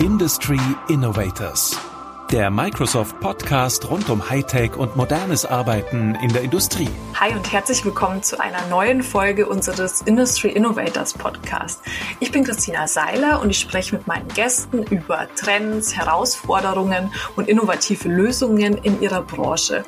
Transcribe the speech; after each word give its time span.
Industry 0.00 0.60
Innovators. 0.88 1.76
Der 2.30 2.50
Microsoft 2.50 3.18
Podcast 3.18 3.90
rund 3.90 4.08
um 4.10 4.30
Hightech 4.30 4.76
und 4.76 4.94
modernes 4.94 5.44
Arbeiten 5.44 6.14
in 6.22 6.32
der 6.32 6.42
Industrie. 6.42 6.88
Hi 7.18 7.34
und 7.34 7.50
herzlich 7.50 7.84
willkommen 7.84 8.22
zu 8.22 8.38
einer 8.38 8.64
neuen 8.68 9.02
Folge 9.02 9.46
unseres 9.46 10.02
Industry 10.02 10.50
Innovators 10.50 11.14
Podcast. 11.14 11.82
Ich 12.20 12.30
bin 12.30 12.44
Christina 12.44 12.86
Seiler 12.86 13.40
und 13.40 13.50
ich 13.50 13.58
spreche 13.58 13.96
mit 13.96 14.06
meinen 14.06 14.28
Gästen 14.28 14.84
über 14.84 15.26
Trends, 15.34 15.96
Herausforderungen 15.96 17.10
und 17.34 17.48
innovative 17.48 18.08
Lösungen 18.08 18.78
in 18.78 19.02
ihrer 19.02 19.22
Branche. 19.22 19.84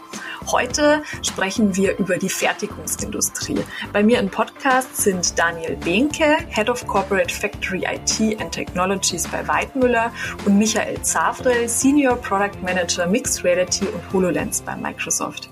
Heute 0.52 1.04
sprechen 1.22 1.76
wir 1.76 1.96
über 1.98 2.16
die 2.18 2.28
Fertigungsindustrie. 2.28 3.60
Bei 3.92 4.02
mir 4.02 4.18
im 4.18 4.30
Podcast 4.30 4.96
sind 4.96 5.38
Daniel 5.38 5.76
Behnke, 5.76 6.38
Head 6.48 6.68
of 6.68 6.86
Corporate 6.88 7.32
Factory 7.32 7.84
IT 7.84 8.40
and 8.40 8.50
Technologies 8.50 9.28
bei 9.28 9.46
Weidmüller 9.46 10.12
und 10.44 10.58
Michael 10.58 11.00
Zavrel, 11.02 11.68
Senior 11.68 12.16
Product 12.16 12.62
Manager 12.62 13.06
Mixed 13.06 13.44
Reality 13.44 13.86
und 13.86 14.12
HoloLens 14.12 14.62
bei 14.62 14.74
Microsoft. 14.74 15.50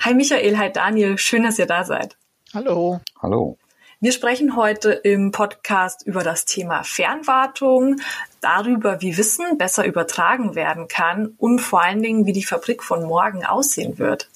Hi 0.00 0.14
Michael, 0.14 0.56
hi 0.56 0.70
Daniel, 0.70 1.18
schön, 1.18 1.42
dass 1.42 1.58
ihr 1.58 1.66
da 1.66 1.82
seid. 1.82 2.16
Hallo. 2.54 3.00
Hallo. 3.20 3.58
Wir 3.98 4.12
sprechen 4.12 4.54
heute 4.54 4.92
im 4.92 5.32
Podcast 5.32 6.06
über 6.06 6.22
das 6.22 6.44
Thema 6.44 6.84
Fernwartung, 6.84 7.96
darüber, 8.42 9.00
wie 9.00 9.16
Wissen 9.16 9.58
besser 9.58 9.86
übertragen 9.86 10.54
werden 10.54 10.86
kann 10.86 11.34
und 11.38 11.58
vor 11.58 11.82
allen 11.82 12.02
Dingen, 12.02 12.26
wie 12.26 12.32
die 12.32 12.44
Fabrik 12.44 12.84
von 12.84 13.04
morgen 13.04 13.44
aussehen 13.44 13.98
wird. 13.98 14.28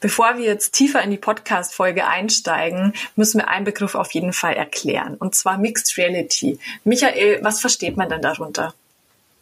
Bevor 0.00 0.36
wir 0.36 0.44
jetzt 0.44 0.72
tiefer 0.72 1.02
in 1.02 1.10
die 1.10 1.16
Podcast-Folge 1.16 2.06
einsteigen, 2.06 2.92
müssen 3.14 3.38
wir 3.38 3.48
einen 3.48 3.64
Begriff 3.64 3.94
auf 3.94 4.12
jeden 4.12 4.32
Fall 4.32 4.54
erklären, 4.54 5.16
und 5.16 5.34
zwar 5.34 5.58
Mixed 5.58 5.96
Reality. 5.98 6.58
Michael, 6.84 7.40
was 7.42 7.60
versteht 7.60 7.96
man 7.96 8.08
denn 8.08 8.22
darunter? 8.22 8.74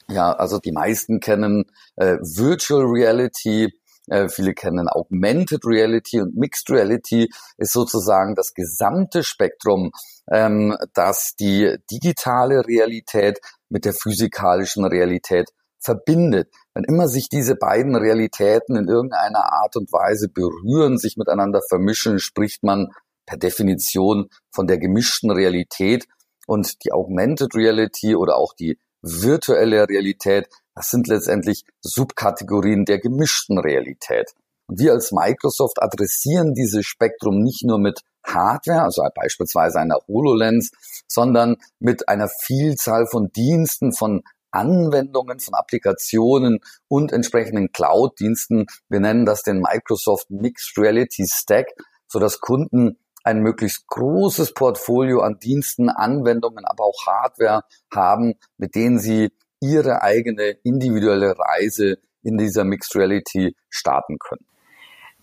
Ja, 0.08 0.32
also 0.32 0.58
die 0.58 0.72
meisten 0.72 1.20
kennen 1.20 1.64
äh, 1.96 2.16
Virtual 2.20 2.84
Reality, 2.84 3.72
äh, 4.08 4.28
viele 4.28 4.52
kennen 4.52 4.88
Augmented 4.88 5.64
Reality 5.64 6.20
und 6.20 6.36
Mixed 6.36 6.68
Reality 6.70 7.30
ist 7.56 7.72
sozusagen 7.72 8.34
das 8.34 8.52
gesamte 8.52 9.24
Spektrum, 9.24 9.92
ähm, 10.30 10.76
das 10.92 11.34
die 11.38 11.76
digitale 11.90 12.66
Realität 12.66 13.40
mit 13.70 13.84
der 13.86 13.94
physikalischen 13.94 14.84
Realität 14.84 15.50
verbindet. 15.84 16.48
Wenn 16.74 16.84
immer 16.84 17.08
sich 17.08 17.28
diese 17.28 17.56
beiden 17.56 17.94
Realitäten 17.94 18.76
in 18.76 18.88
irgendeiner 18.88 19.52
Art 19.52 19.76
und 19.76 19.92
Weise 19.92 20.28
berühren, 20.28 20.98
sich 20.98 21.16
miteinander 21.16 21.60
vermischen, 21.68 22.18
spricht 22.18 22.62
man 22.62 22.88
per 23.26 23.38
Definition 23.38 24.28
von 24.52 24.66
der 24.66 24.78
gemischten 24.78 25.30
Realität 25.30 26.06
und 26.46 26.84
die 26.84 26.92
Augmented 26.92 27.54
Reality 27.54 28.16
oder 28.16 28.36
auch 28.36 28.54
die 28.54 28.78
virtuelle 29.02 29.88
Realität 29.88 30.48
das 30.74 30.90
sind 30.90 31.06
letztendlich 31.06 31.64
Subkategorien 31.82 32.84
der 32.84 32.98
gemischten 32.98 33.58
Realität. 33.58 34.32
Und 34.66 34.80
wir 34.80 34.92
als 34.92 35.12
Microsoft 35.12 35.80
adressieren 35.80 36.54
dieses 36.54 36.84
Spektrum 36.86 37.42
nicht 37.42 37.64
nur 37.64 37.78
mit 37.78 38.00
Hardware, 38.26 38.82
also 38.82 39.02
beispielsweise 39.14 39.78
einer 39.78 39.98
HoloLens, 40.08 40.70
sondern 41.06 41.56
mit 41.78 42.08
einer 42.08 42.28
Vielzahl 42.28 43.06
von 43.06 43.30
Diensten, 43.30 43.92
von 43.92 44.22
Anwendungen, 44.54 45.40
von 45.40 45.54
Applikationen 45.54 46.60
und 46.88 47.12
entsprechenden 47.12 47.72
Cloud-Diensten. 47.72 48.66
Wir 48.88 49.00
nennen 49.00 49.26
das 49.26 49.42
den 49.42 49.60
Microsoft 49.60 50.30
Mixed 50.30 50.78
Reality 50.78 51.26
Stack, 51.28 51.66
sodass 52.08 52.40
Kunden 52.40 52.98
ein 53.24 53.40
möglichst 53.40 53.86
großes 53.88 54.54
Portfolio 54.54 55.20
an 55.20 55.38
Diensten, 55.38 55.88
Anwendungen, 55.88 56.64
aber 56.64 56.84
auch 56.84 57.06
Hardware 57.06 57.62
haben, 57.92 58.34
mit 58.58 58.74
denen 58.74 58.98
sie 58.98 59.30
ihre 59.60 60.02
eigene 60.02 60.56
individuelle 60.62 61.34
Reise 61.38 61.96
in 62.22 62.36
dieser 62.36 62.64
Mixed 62.64 62.94
Reality 62.94 63.56
starten 63.70 64.18
können. 64.18 64.46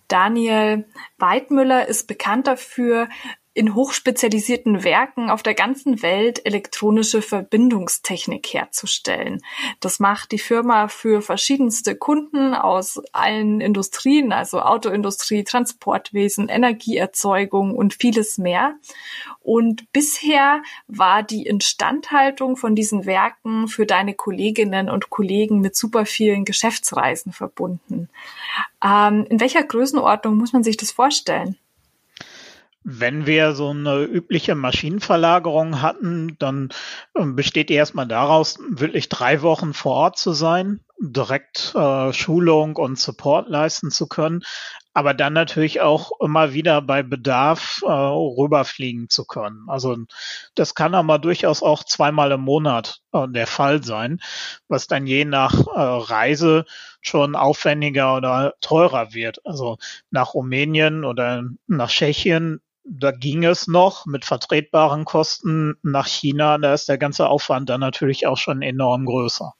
Daniel 0.08 0.84
Weidmüller 1.18 1.88
ist 1.88 2.06
bekannt 2.06 2.46
dafür, 2.46 3.08
in 3.54 3.74
hochspezialisierten 3.74 4.82
Werken 4.82 5.28
auf 5.28 5.42
der 5.42 5.54
ganzen 5.54 6.02
Welt 6.02 6.46
elektronische 6.46 7.20
Verbindungstechnik 7.20 8.46
herzustellen. 8.54 9.42
Das 9.80 10.00
macht 10.00 10.32
die 10.32 10.38
Firma 10.38 10.88
für 10.88 11.20
verschiedenste 11.20 11.94
Kunden 11.94 12.54
aus 12.54 13.02
allen 13.12 13.60
Industrien, 13.60 14.32
also 14.32 14.60
Autoindustrie, 14.60 15.44
Transportwesen, 15.44 16.48
Energieerzeugung 16.48 17.74
und 17.74 17.94
vieles 17.94 18.38
mehr. 18.38 18.74
Und 19.40 19.92
bisher 19.92 20.62
war 20.86 21.22
die 21.22 21.44
Instandhaltung 21.44 22.56
von 22.56 22.74
diesen 22.74 23.04
Werken 23.04 23.68
für 23.68 23.84
deine 23.84 24.14
Kolleginnen 24.14 24.88
und 24.88 25.10
Kollegen 25.10 25.60
mit 25.60 25.76
super 25.76 26.06
vielen 26.06 26.46
Geschäftsreisen 26.46 27.32
verbunden. 27.32 28.08
Ähm, 28.82 29.26
in 29.28 29.40
welcher 29.40 29.62
Größenordnung 29.62 30.36
muss 30.36 30.54
man 30.54 30.62
sich 30.62 30.78
das 30.78 30.90
vorstellen? 30.90 31.58
Wenn 32.84 33.26
wir 33.26 33.54
so 33.54 33.70
eine 33.70 34.02
übliche 34.02 34.54
Maschinenverlagerung 34.54 35.80
hatten, 35.82 36.36
dann 36.38 36.70
ähm, 37.16 37.36
besteht 37.36 37.68
die 37.68 37.74
erstmal 37.74 38.06
daraus, 38.08 38.58
wirklich 38.68 39.08
drei 39.08 39.42
Wochen 39.42 39.72
vor 39.72 39.92
Ort 39.94 40.18
zu 40.18 40.32
sein, 40.32 40.80
direkt 40.98 41.74
äh, 41.74 42.12
Schulung 42.12 42.76
und 42.76 42.98
Support 42.98 43.48
leisten 43.48 43.90
zu 43.90 44.08
können, 44.08 44.42
aber 44.94 45.14
dann 45.14 45.32
natürlich 45.32 45.80
auch 45.80 46.12
immer 46.20 46.52
wieder 46.52 46.82
bei 46.82 47.02
Bedarf 47.02 47.82
äh, 47.82 47.90
rüberfliegen 47.90 49.08
zu 49.08 49.24
können. 49.24 49.64
Also 49.68 49.96
das 50.54 50.74
kann 50.74 50.94
aber 50.94 51.18
durchaus 51.18 51.62
auch 51.62 51.84
zweimal 51.84 52.32
im 52.32 52.42
Monat 52.42 53.00
äh, 53.12 53.26
der 53.28 53.46
Fall 53.46 53.82
sein, 53.82 54.20
was 54.68 54.86
dann 54.86 55.06
je 55.06 55.24
nach 55.24 55.54
äh, 55.66 55.80
Reise 55.80 56.66
schon 57.00 57.36
aufwendiger 57.36 58.16
oder 58.16 58.54
teurer 58.60 59.14
wird. 59.14 59.44
Also 59.46 59.78
nach 60.10 60.34
Rumänien 60.34 61.04
oder 61.04 61.44
nach 61.66 61.88
Tschechien 61.88 62.60
da 62.84 63.10
ging 63.12 63.44
es 63.44 63.66
noch 63.66 64.06
mit 64.06 64.24
vertretbaren 64.24 65.04
Kosten 65.04 65.74
nach 65.82 66.06
China. 66.06 66.58
Da 66.58 66.74
ist 66.74 66.88
der 66.88 66.98
ganze 66.98 67.28
Aufwand 67.28 67.68
dann 67.68 67.80
natürlich 67.80 68.26
auch 68.26 68.38
schon 68.38 68.62
enorm 68.62 69.06
größer. 69.06 69.54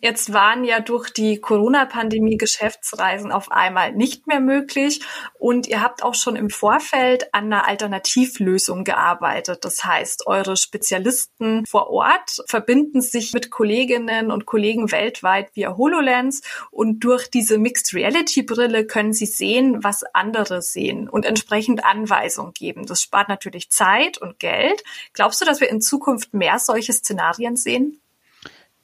Jetzt 0.00 0.32
waren 0.32 0.64
ja 0.64 0.80
durch 0.80 1.10
die 1.10 1.40
Corona-Pandemie 1.40 2.36
Geschäftsreisen 2.36 3.32
auf 3.32 3.50
einmal 3.50 3.92
nicht 3.92 4.26
mehr 4.26 4.40
möglich 4.40 5.00
und 5.38 5.66
ihr 5.66 5.82
habt 5.82 6.02
auch 6.02 6.14
schon 6.14 6.36
im 6.36 6.50
Vorfeld 6.50 7.34
an 7.34 7.52
einer 7.52 7.66
Alternativlösung 7.66 8.84
gearbeitet. 8.84 9.64
Das 9.64 9.84
heißt, 9.84 10.26
eure 10.26 10.56
Spezialisten 10.56 11.64
vor 11.66 11.90
Ort 11.90 12.42
verbinden 12.46 13.00
sich 13.00 13.32
mit 13.32 13.50
Kolleginnen 13.50 14.30
und 14.30 14.46
Kollegen 14.46 14.90
weltweit 14.92 15.54
via 15.54 15.76
HoloLens 15.76 16.42
und 16.70 17.00
durch 17.00 17.28
diese 17.30 17.58
Mixed 17.58 17.94
Reality 17.94 18.42
Brille 18.42 18.86
können 18.86 19.12
sie 19.12 19.26
sehen, 19.26 19.82
was 19.82 20.04
andere 20.14 20.62
sehen 20.62 21.08
und 21.08 21.24
entsprechend 21.24 21.84
Anweisungen 21.84 22.52
geben. 22.52 22.86
Das 22.86 23.02
spart 23.02 23.28
natürlich 23.28 23.70
Zeit 23.70 24.18
und 24.18 24.38
Geld. 24.38 24.82
Glaubst 25.12 25.40
du, 25.40 25.44
dass 25.44 25.60
wir 25.60 25.70
in 25.70 25.80
Zukunft 25.80 26.34
mehr 26.34 26.58
solche 26.58 26.92
Szenarien 26.92 27.56
sehen? 27.56 28.00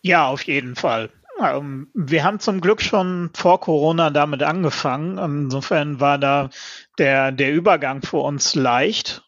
Ja, 0.06 0.26
auf 0.28 0.42
jeden 0.42 0.76
Fall. 0.76 1.09
Ähm, 1.41 1.88
wir 1.94 2.25
haben 2.25 2.38
zum 2.38 2.60
Glück 2.60 2.82
schon 2.82 3.31
vor 3.34 3.59
Corona 3.59 4.10
damit 4.10 4.42
angefangen. 4.42 5.16
Insofern 5.16 5.98
war 5.98 6.19
da 6.19 6.50
der, 6.98 7.32
der 7.32 7.54
Übergang 7.54 8.03
für 8.03 8.19
uns 8.19 8.54
leicht 8.54 9.22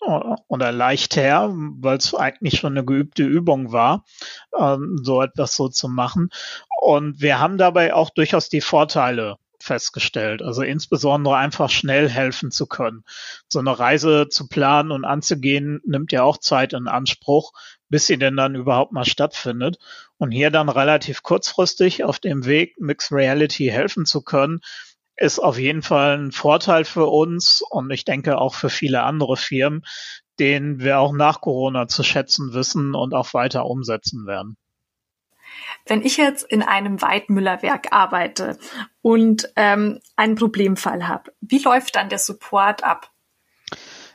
oder 0.49 0.73
leichter, 0.73 1.51
weil 1.51 1.97
es 1.97 2.15
eigentlich 2.15 2.61
schon 2.61 2.75
eine 2.75 2.85
geübte 2.85 3.23
Übung 3.25 3.73
war, 3.73 4.05
ähm, 4.59 4.99
so 5.03 5.23
etwas 5.23 5.57
so 5.57 5.69
zu 5.69 5.89
machen. 5.89 6.29
Und 6.83 7.23
wir 7.23 7.41
haben 7.41 7.57
dabei 7.57 7.95
auch 7.95 8.11
durchaus 8.11 8.51
die 8.51 8.61
Vorteile 8.61 9.37
festgestellt. 9.63 10.43
Also 10.43 10.63
insbesondere 10.63 11.37
einfach 11.37 11.71
schnell 11.71 12.09
helfen 12.09 12.51
zu 12.51 12.67
können. 12.67 13.05
So 13.49 13.59
eine 13.59 13.79
Reise 13.79 14.29
zu 14.29 14.49
planen 14.49 14.91
und 14.91 15.05
anzugehen, 15.05 15.81
nimmt 15.85 16.13
ja 16.13 16.23
auch 16.23 16.39
Zeit 16.39 16.73
in 16.73 16.89
Anspruch, 16.89 17.53
bis 17.89 18.07
sie 18.07 18.19
denn 18.19 18.37
dann 18.37 18.55
überhaupt 18.55 18.93
mal 18.93 19.05
stattfindet. 19.05 19.79
Und 20.19 20.31
hier 20.31 20.51
dann 20.51 20.69
relativ 20.69 21.23
kurzfristig 21.23 22.05
auf 22.05 22.19
dem 22.19 22.45
Weg 22.47 22.81
Mixed 22.81 23.13
Reality 23.13 23.67
helfen 23.67 24.07
zu 24.07 24.23
können, 24.23 24.61
ist 25.17 25.39
auf 25.39 25.59
jeden 25.59 25.83
Fall 25.83 26.19
ein 26.19 26.33
Vorteil 26.33 26.85
für 26.85 27.07
uns 27.07 27.63
und 27.63 27.91
ich 27.91 28.05
denke 28.05 28.39
auch 28.39 28.55
für 28.55 28.69
viele 28.69 29.03
andere 29.03 29.37
Firmen, 29.37 29.83
den 30.39 30.81
wir 30.81 30.99
auch 30.99 31.13
nach 31.13 31.41
Corona 31.41 31.89
zu 31.89 32.03
schätzen 32.03 32.53
wissen 32.53 32.95
und 32.95 33.15
auch 33.15 33.33
weiter 33.33 33.67
umsetzen 33.67 34.27
werden. 34.27 34.57
Wenn 35.87 36.03
ich 36.03 36.17
jetzt 36.17 36.45
in 36.45 36.63
einem 36.63 37.01
Weidmüllerwerk 37.01 37.93
arbeite 37.93 38.59
und 39.03 39.53
ähm, 39.57 40.01
einen 40.17 40.35
Problemfall 40.35 41.07
habe, 41.07 41.33
wie 41.41 41.63
läuft 41.63 41.97
dann 41.97 42.09
der 42.09 42.19
Support 42.19 42.85
ab? 42.85 43.11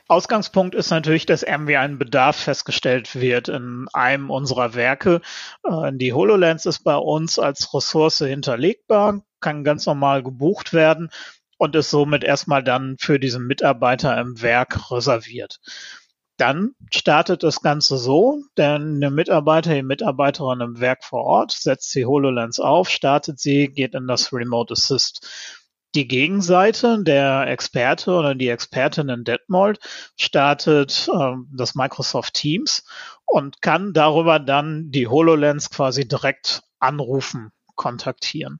Ausgangspunkt 0.08 0.74
ist 0.74 0.90
natürlich, 0.90 1.24
dass 1.24 1.42
irgendwie 1.42 1.78
ein 1.78 1.98
Bedarf 1.98 2.36
festgestellt 2.36 3.14
wird 3.14 3.48
in 3.48 3.86
einem 3.94 4.30
unserer 4.30 4.74
Werke. 4.74 5.22
Äh, 5.64 5.92
die 5.94 6.12
HoloLens 6.12 6.66
ist 6.66 6.80
bei 6.80 6.96
uns 6.96 7.38
als 7.38 7.72
Ressource 7.72 8.18
hinterlegbar, 8.18 9.22
kann 9.40 9.64
ganz 9.64 9.86
normal 9.86 10.22
gebucht 10.22 10.74
werden 10.74 11.10
und 11.56 11.76
ist 11.76 11.90
somit 11.90 12.24
erstmal 12.24 12.62
dann 12.62 12.96
für 12.98 13.18
diesen 13.18 13.46
Mitarbeiter 13.46 14.18
im 14.20 14.42
Werk 14.42 14.90
reserviert. 14.90 15.60
Dann 16.42 16.74
startet 16.92 17.44
das 17.44 17.60
Ganze 17.60 17.96
so, 17.98 18.42
denn 18.58 18.96
eine 18.96 19.12
Mitarbeiter, 19.12 19.74
die 19.74 19.84
Mitarbeiterin 19.84 20.60
im 20.60 20.80
Werk 20.80 21.04
vor 21.04 21.22
Ort 21.22 21.52
setzt 21.52 21.94
die 21.94 22.04
HoloLens 22.04 22.58
auf, 22.58 22.88
startet 22.88 23.38
sie, 23.38 23.68
geht 23.68 23.94
in 23.94 24.08
das 24.08 24.32
Remote 24.32 24.72
Assist. 24.72 25.24
Die 25.94 26.08
Gegenseite, 26.08 27.00
der 27.04 27.46
Experte 27.46 28.10
oder 28.10 28.34
die 28.34 28.48
Expertin 28.48 29.08
in 29.08 29.22
Detmold, 29.22 29.78
startet 30.18 31.08
äh, 31.14 31.34
das 31.52 31.76
Microsoft 31.76 32.34
Teams 32.34 32.82
und 33.24 33.62
kann 33.62 33.92
darüber 33.92 34.40
dann 34.40 34.90
die 34.90 35.06
HoloLens 35.06 35.70
quasi 35.70 36.08
direkt 36.08 36.64
anrufen, 36.80 37.52
kontaktieren. 37.76 38.58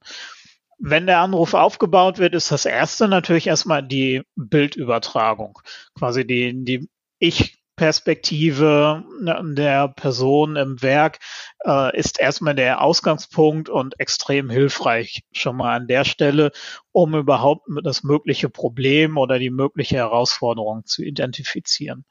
Wenn 0.79 1.07
der 1.07 1.19
Anruf 1.19 1.55
aufgebaut 1.55 2.21
wird, 2.21 2.37
ist 2.37 2.53
das 2.53 2.65
erste 2.65 3.09
natürlich 3.09 3.49
erstmal 3.49 3.83
die 3.83 4.23
Bildübertragung. 4.37 5.59
Quasi 5.99 6.25
die, 6.25 6.65
die 6.65 6.89
ich 7.19 7.62
Perspektive 7.77 9.03
ne, 9.21 9.41
der 9.57 9.89
Person 9.89 10.57
im 10.57 10.83
Werk 10.83 11.19
äh, 11.65 11.99
ist 11.99 12.21
erstmal 12.21 12.55
der 12.55 12.83
Ausgangspunkt 12.83 13.69
und 13.69 13.99
extrem 13.99 14.51
hilfreich 14.51 15.23
schon 15.33 15.57
mal 15.57 15.77
an 15.77 15.87
der 15.89 16.05
Stelle, 16.05 16.53
um 16.93 17.15
überhaupt 17.15 17.67
das 17.83 18.03
mögliche 18.03 18.51
Problem 18.51 19.17
oder 19.17 19.39
die 19.39 19.51
mögliche 19.51 19.97
Herausforderung 19.97 20.85
zu 20.85 21.03
identifizieren. 21.03 22.05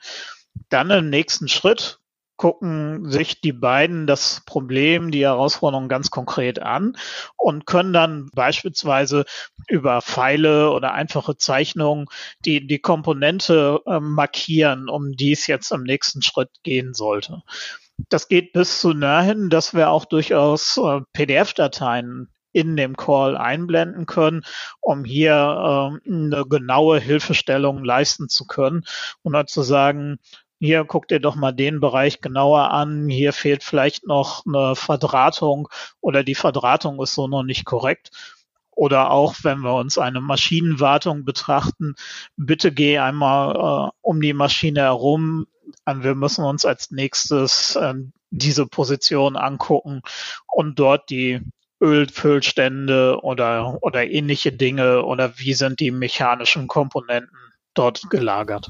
Dann 0.69 0.90
im 0.90 1.10
nächsten 1.10 1.48
Schritt 1.48 2.00
gucken 2.41 3.07
sich 3.07 3.39
die 3.39 3.53
beiden 3.53 4.07
das 4.07 4.41
Problem, 4.47 5.11
die 5.11 5.21
Herausforderung 5.21 5.88
ganz 5.88 6.09
konkret 6.09 6.59
an 6.59 6.97
und 7.38 7.67
können 7.67 7.93
dann 7.93 8.31
beispielsweise 8.33 9.25
über 9.67 10.01
Pfeile 10.01 10.71
oder 10.71 10.91
einfache 10.91 11.38
Zeichnungen 11.38 12.07
die, 12.43 12.65
die 12.65 12.79
Komponente 12.79 13.81
äh, 13.85 13.99
markieren, 13.99 14.89
um 14.89 15.11
die 15.11 15.33
es 15.33 15.45
jetzt 15.45 15.71
im 15.71 15.83
nächsten 15.83 16.23
Schritt 16.23 16.49
gehen 16.63 16.95
sollte. 16.95 17.43
Das 18.09 18.27
geht 18.27 18.53
bis 18.53 18.81
zu 18.81 18.95
dahin, 18.95 19.51
dass 19.51 19.75
wir 19.75 19.91
auch 19.91 20.05
durchaus 20.05 20.77
äh, 20.77 21.01
PDF-Dateien 21.13 22.27
in 22.53 22.75
dem 22.75 22.97
Call 22.97 23.38
einblenden 23.38 24.07
können, 24.07 24.41
um 24.79 25.05
hier 25.05 25.33
äh, 26.05 26.09
eine 26.11 26.43
genaue 26.49 26.99
Hilfestellung 26.99 27.83
leisten 27.83 28.29
zu 28.29 28.47
können 28.47 28.83
und 29.21 29.33
dann 29.33 29.45
zu 29.45 29.61
sagen, 29.61 30.17
hier 30.62 30.86
guck 30.86 31.08
dir 31.08 31.19
doch 31.19 31.36
mal 31.36 31.54
den 31.54 31.80
Bereich 31.80 32.22
genauer 32.22 32.69
an, 32.69 33.10
hier 33.10 33.34
fehlt 33.34 33.63
vielleicht 33.63 34.06
noch 34.06 34.46
eine 34.46 34.75
Verdrahtung 34.75 35.68
oder 36.02 36.24
die 36.24 36.36
Verdrahtung 36.36 37.02
ist 37.02 37.16
so 37.16 37.28
noch 37.28 37.42
nicht 37.42 37.66
korrekt. 37.66 38.12
Oder 38.69 39.10
auch, 39.10 39.34
wenn 39.42 39.62
wir 39.62 39.74
uns 39.74 39.98
eine 39.98 40.22
Maschinenwartung 40.22 41.25
betrachten, 41.25 41.96
bitte 42.38 42.72
geh 42.72 43.00
einmal 43.00 43.90
äh, 43.90 43.92
um 44.02 44.22
die 44.22 44.34
Maschine 44.34 44.81
herum. 44.81 45.48
Wir 45.92 46.13
müssen 46.13 46.46
uns 46.46 46.63
als 46.63 46.92
nächstes 46.92 47.75
äh, 47.75 47.96
diese 48.30 48.68
Position 48.68 49.38
angucken 49.38 50.04
und 50.48 50.78
dort 50.78 51.10
die 51.10 51.42
Ölfüllstände 51.81 53.19
oder, 53.24 53.81
oder 53.81 54.08
ähnliche 54.08 54.52
Dinge 54.52 55.04
oder 55.06 55.40
wie 55.40 55.56
sind 55.56 55.80
die 55.80 55.90
mechanischen 55.90 56.68
Komponenten 56.68 57.36
dort 57.74 58.12
gelagert. 58.12 58.69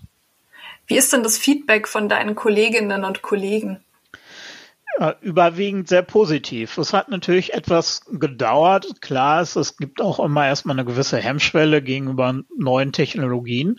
Wie 0.91 0.97
ist 0.97 1.13
denn 1.13 1.23
das 1.23 1.37
Feedback 1.37 1.87
von 1.87 2.09
deinen 2.09 2.35
Kolleginnen 2.35 3.05
und 3.05 3.21
Kollegen? 3.21 3.79
Überwiegend 5.21 5.87
sehr 5.87 6.01
positiv. 6.01 6.77
Es 6.77 6.91
hat 6.91 7.07
natürlich 7.07 7.53
etwas 7.53 8.01
gedauert. 8.11 9.01
Klar 9.01 9.41
ist, 9.41 9.55
es 9.55 9.77
gibt 9.77 10.01
auch 10.01 10.19
immer 10.19 10.45
erstmal 10.45 10.75
eine 10.75 10.83
gewisse 10.83 11.17
Hemmschwelle 11.17 11.81
gegenüber 11.81 12.41
neuen 12.57 12.91
Technologien. 12.91 13.77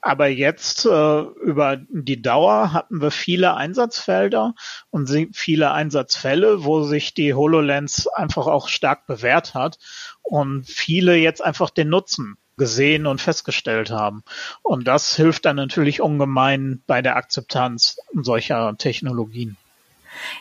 Aber 0.00 0.28
jetzt 0.28 0.86
äh, 0.86 1.20
über 1.22 1.78
die 1.88 2.22
Dauer 2.22 2.72
hatten 2.72 3.02
wir 3.02 3.10
viele 3.10 3.56
Einsatzfelder 3.56 4.54
und 4.90 5.10
viele 5.32 5.72
Einsatzfälle, 5.72 6.62
wo 6.62 6.84
sich 6.84 7.14
die 7.14 7.34
HoloLens 7.34 8.06
einfach 8.06 8.46
auch 8.46 8.68
stark 8.68 9.08
bewährt 9.08 9.54
hat 9.54 9.78
und 10.22 10.68
viele 10.68 11.16
jetzt 11.16 11.44
einfach 11.44 11.70
den 11.70 11.88
Nutzen 11.88 12.36
gesehen 12.56 13.06
und 13.06 13.20
festgestellt 13.20 13.90
haben. 13.90 14.22
Und 14.62 14.86
das 14.86 15.16
hilft 15.16 15.44
dann 15.44 15.56
natürlich 15.56 16.00
ungemein 16.00 16.82
bei 16.86 17.02
der 17.02 17.16
Akzeptanz 17.16 17.98
solcher 18.12 18.76
Technologien. 18.78 19.56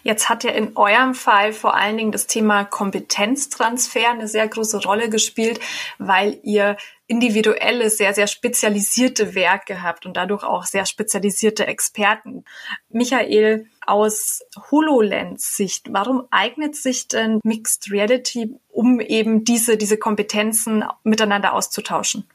Jetzt 0.03 0.29
hat 0.29 0.43
ja 0.43 0.51
in 0.51 0.75
eurem 0.77 1.15
Fall 1.15 1.53
vor 1.53 1.75
allen 1.75 1.97
Dingen 1.97 2.11
das 2.11 2.27
Thema 2.27 2.63
Kompetenztransfer 2.63 4.11
eine 4.11 4.27
sehr 4.27 4.47
große 4.47 4.83
Rolle 4.83 5.09
gespielt, 5.09 5.59
weil 5.97 6.39
ihr 6.43 6.77
individuelle, 7.13 7.91
sehr, 7.91 8.13
sehr 8.15 8.25
spezialisierte 8.25 9.35
Werke 9.35 9.83
habt 9.83 10.07
und 10.07 10.17
dadurch 10.17 10.43
auch 10.43 10.65
sehr 10.65 10.87
spezialisierte 10.87 11.67
Experten. 11.67 12.43
Michael, 12.89 13.67
aus 13.85 14.41
HoloLens-Sicht, 14.71 15.89
warum 15.91 16.25
eignet 16.31 16.75
sich 16.75 17.07
denn 17.07 17.39
Mixed 17.43 17.91
Reality, 17.91 18.55
um 18.69 18.99
eben 18.99 19.43
diese, 19.43 19.77
diese 19.77 19.97
Kompetenzen 19.97 20.83
miteinander 21.03 21.53
auszutauschen? 21.53 22.27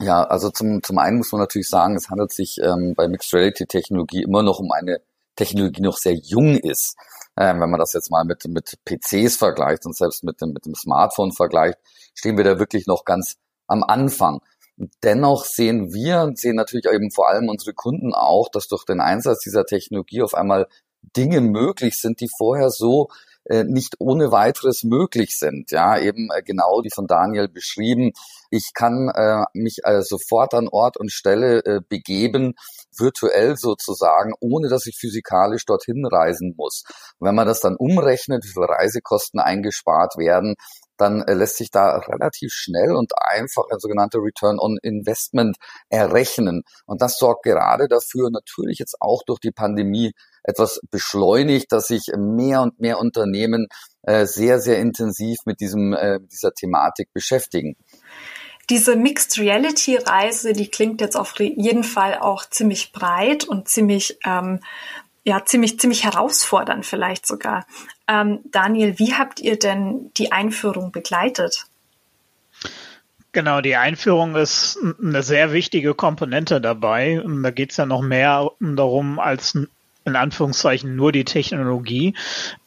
Ja, 0.00 0.24
also 0.24 0.50
zum, 0.50 0.82
zum 0.82 0.98
einen 0.98 1.18
muss 1.18 1.30
man 1.30 1.40
natürlich 1.40 1.68
sagen, 1.68 1.94
es 1.94 2.10
handelt 2.10 2.32
sich 2.32 2.58
ähm, 2.62 2.94
bei 2.96 3.06
Mixed 3.06 3.32
Reality 3.32 3.66
Technologie 3.66 4.22
immer 4.22 4.42
noch 4.42 4.58
um 4.58 4.72
eine 4.72 5.00
Technologie, 5.36 5.76
die 5.76 5.82
noch 5.82 5.98
sehr 5.98 6.14
jung 6.14 6.56
ist. 6.56 6.96
Ähm, 7.36 7.60
wenn 7.60 7.70
man 7.70 7.78
das 7.78 7.92
jetzt 7.92 8.10
mal 8.10 8.24
mit, 8.24 8.44
mit 8.48 8.76
PCs 8.84 9.36
vergleicht 9.36 9.86
und 9.86 9.94
selbst 9.94 10.24
mit 10.24 10.40
dem, 10.40 10.52
mit 10.52 10.66
dem 10.66 10.74
Smartphone 10.74 11.32
vergleicht, 11.32 11.78
stehen 12.14 12.36
wir 12.36 12.44
da 12.44 12.58
wirklich 12.58 12.86
noch 12.86 13.04
ganz 13.04 13.36
am 13.66 13.82
Anfang. 13.82 14.40
Dennoch 15.02 15.44
sehen 15.44 15.94
wir 15.94 16.22
und 16.22 16.38
sehen 16.38 16.56
natürlich 16.56 16.86
eben 16.86 17.10
vor 17.10 17.28
allem 17.28 17.48
unsere 17.48 17.72
Kunden 17.72 18.12
auch, 18.14 18.48
dass 18.50 18.68
durch 18.68 18.84
den 18.84 19.00
Einsatz 19.00 19.40
dieser 19.40 19.64
Technologie 19.64 20.22
auf 20.22 20.34
einmal 20.34 20.66
Dinge 21.16 21.40
möglich 21.40 22.00
sind, 22.00 22.20
die 22.20 22.28
vorher 22.36 22.70
so 22.70 23.08
äh, 23.48 23.64
nicht 23.64 23.94
ohne 24.00 24.32
weiteres 24.32 24.82
möglich 24.82 25.38
sind. 25.38 25.70
Ja, 25.70 25.98
eben 25.98 26.28
äh, 26.34 26.42
genau 26.42 26.82
die 26.82 26.90
von 26.92 27.06
Daniel 27.06 27.48
beschrieben. 27.48 28.12
Ich 28.50 28.72
kann 28.74 29.08
äh, 29.14 29.44
mich 29.54 29.78
äh, 29.84 30.02
sofort 30.02 30.52
an 30.54 30.68
Ort 30.68 30.96
und 30.96 31.12
Stelle 31.12 31.64
äh, 31.64 31.80
begeben, 31.88 32.54
virtuell 32.96 33.56
sozusagen, 33.56 34.32
ohne 34.40 34.68
dass 34.68 34.86
ich 34.86 34.96
physikalisch 34.98 35.64
dorthin 35.64 36.04
reisen 36.06 36.54
muss. 36.56 36.82
Und 37.18 37.28
wenn 37.28 37.34
man 37.34 37.46
das 37.46 37.60
dann 37.60 37.76
umrechnet, 37.76 38.44
wie 38.44 38.52
viele 38.52 38.68
Reisekosten 38.68 39.40
eingespart 39.40 40.16
werden, 40.16 40.56
dann 40.96 41.22
äh, 41.22 41.34
lässt 41.34 41.56
sich 41.56 41.70
da 41.70 41.98
relativ 41.98 42.52
schnell 42.52 42.94
und 42.94 43.12
einfach 43.18 43.64
ein 43.70 43.78
sogenannter 43.78 44.18
Return 44.20 44.58
on 44.58 44.78
Investment 44.82 45.56
errechnen. 45.88 46.62
Und 46.86 47.02
das 47.02 47.18
sorgt 47.18 47.44
gerade 47.44 47.88
dafür, 47.88 48.30
natürlich 48.30 48.78
jetzt 48.78 48.96
auch 49.00 49.22
durch 49.24 49.40
die 49.40 49.52
Pandemie 49.52 50.12
etwas 50.42 50.80
beschleunigt, 50.90 51.72
dass 51.72 51.88
sich 51.88 52.12
mehr 52.16 52.62
und 52.62 52.80
mehr 52.80 52.98
Unternehmen 52.98 53.66
äh, 54.02 54.26
sehr, 54.26 54.60
sehr 54.60 54.78
intensiv 54.78 55.38
mit 55.44 55.60
diesem, 55.60 55.92
äh, 55.92 56.20
dieser 56.20 56.52
Thematik 56.52 57.12
beschäftigen. 57.12 57.76
Diese 58.68 58.96
Mixed 58.96 59.38
Reality 59.38 59.96
Reise, 59.96 60.52
die 60.52 60.68
klingt 60.68 61.00
jetzt 61.00 61.16
auf 61.16 61.38
jeden 61.38 61.84
Fall 61.84 62.18
auch 62.18 62.44
ziemlich 62.46 62.90
breit 62.90 63.44
und 63.44 63.68
ziemlich 63.68 64.18
ähm, 64.24 64.60
ja 65.26 65.44
ziemlich 65.44 65.78
ziemlich 65.80 66.04
herausfordernd 66.04 66.86
vielleicht 66.86 67.26
sogar. 67.26 67.66
Ähm, 68.08 68.38
Daniel, 68.44 68.98
wie 68.98 69.14
habt 69.14 69.40
ihr 69.40 69.58
denn 69.58 70.12
die 70.16 70.30
Einführung 70.32 70.92
begleitet? 70.92 71.66
Genau, 73.32 73.60
die 73.60 73.76
Einführung 73.76 74.36
ist 74.36 74.78
eine 75.02 75.22
sehr 75.22 75.52
wichtige 75.52 75.94
Komponente 75.94 76.60
dabei. 76.60 77.22
Da 77.42 77.50
geht 77.50 77.72
es 77.72 77.76
ja 77.76 77.84
noch 77.84 78.00
mehr 78.00 78.50
darum, 78.60 79.18
als 79.18 79.58
in 80.06 80.16
Anführungszeichen 80.16 80.94
nur 80.94 81.10
die 81.10 81.24
Technologie. 81.24 82.14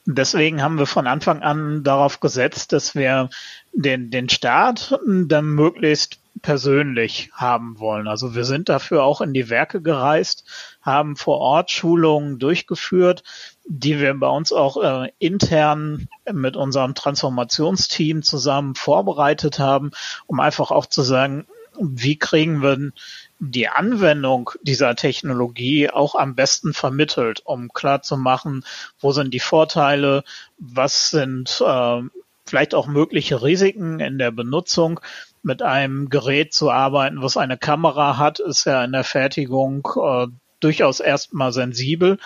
Deswegen 0.05 0.61
haben 0.61 0.77
wir 0.77 0.85
von 0.85 1.07
Anfang 1.07 1.41
an 1.41 1.83
darauf 1.83 2.19
gesetzt, 2.19 2.73
dass 2.73 2.93
wir 2.93 3.29
den, 3.71 4.11
den 4.11 4.27
Start 4.27 4.99
dann 5.07 5.45
möglichst 5.45 6.19
persönlich 6.41 7.29
haben 7.33 7.79
wollen. 7.79 8.07
Also 8.07 8.35
wir 8.35 8.43
sind 8.43 8.69
dafür 8.69 9.03
auch 9.03 9.21
in 9.21 9.33
die 9.33 9.49
Werke 9.49 9.81
gereist, 9.81 10.43
haben 10.81 11.15
vor 11.15 11.39
Ort 11.39 11.71
Schulungen 11.71 12.39
durchgeführt, 12.39 13.23
die 13.65 13.99
wir 13.99 14.13
bei 14.13 14.27
uns 14.27 14.51
auch 14.51 14.77
äh, 14.81 15.11
intern 15.19 16.07
mit 16.31 16.55
unserem 16.55 16.95
Transformationsteam 16.95 18.23
zusammen 18.23 18.75
vorbereitet 18.75 19.59
haben, 19.59 19.91
um 20.27 20.39
einfach 20.39 20.71
auch 20.71 20.85
zu 20.85 21.01
sagen, 21.01 21.45
wie 21.79 22.17
kriegen 22.17 22.61
wir 22.61 22.91
die 23.39 23.69
Anwendung 23.69 24.51
dieser 24.61 24.95
Technologie 24.95 25.89
auch 25.89 26.15
am 26.15 26.35
besten 26.35 26.73
vermittelt, 26.73 27.41
um 27.45 27.69
klar 27.71 28.01
zu 28.01 28.17
machen, 28.17 28.65
wo 28.99 29.11
sind 29.11 29.33
die 29.33 29.39
Vorteile, 29.39 30.23
was 30.57 31.09
sind 31.09 31.63
äh, 31.65 32.01
vielleicht 32.45 32.75
auch 32.75 32.87
mögliche 32.87 33.41
Risiken 33.41 33.99
in 33.99 34.17
der 34.17 34.31
Benutzung. 34.31 34.99
Mit 35.41 35.61
einem 35.61 36.09
Gerät 36.09 36.53
zu 36.53 36.69
arbeiten, 36.69 37.21
was 37.21 37.37
eine 37.37 37.57
Kamera 37.57 38.17
hat, 38.17 38.39
ist 38.39 38.65
ja 38.65 38.83
in 38.83 38.91
der 38.91 39.03
Fertigung 39.03 39.87
äh, 40.01 40.27
durchaus 40.59 40.99
erstmal 40.99 41.53
sensibel 41.53 42.17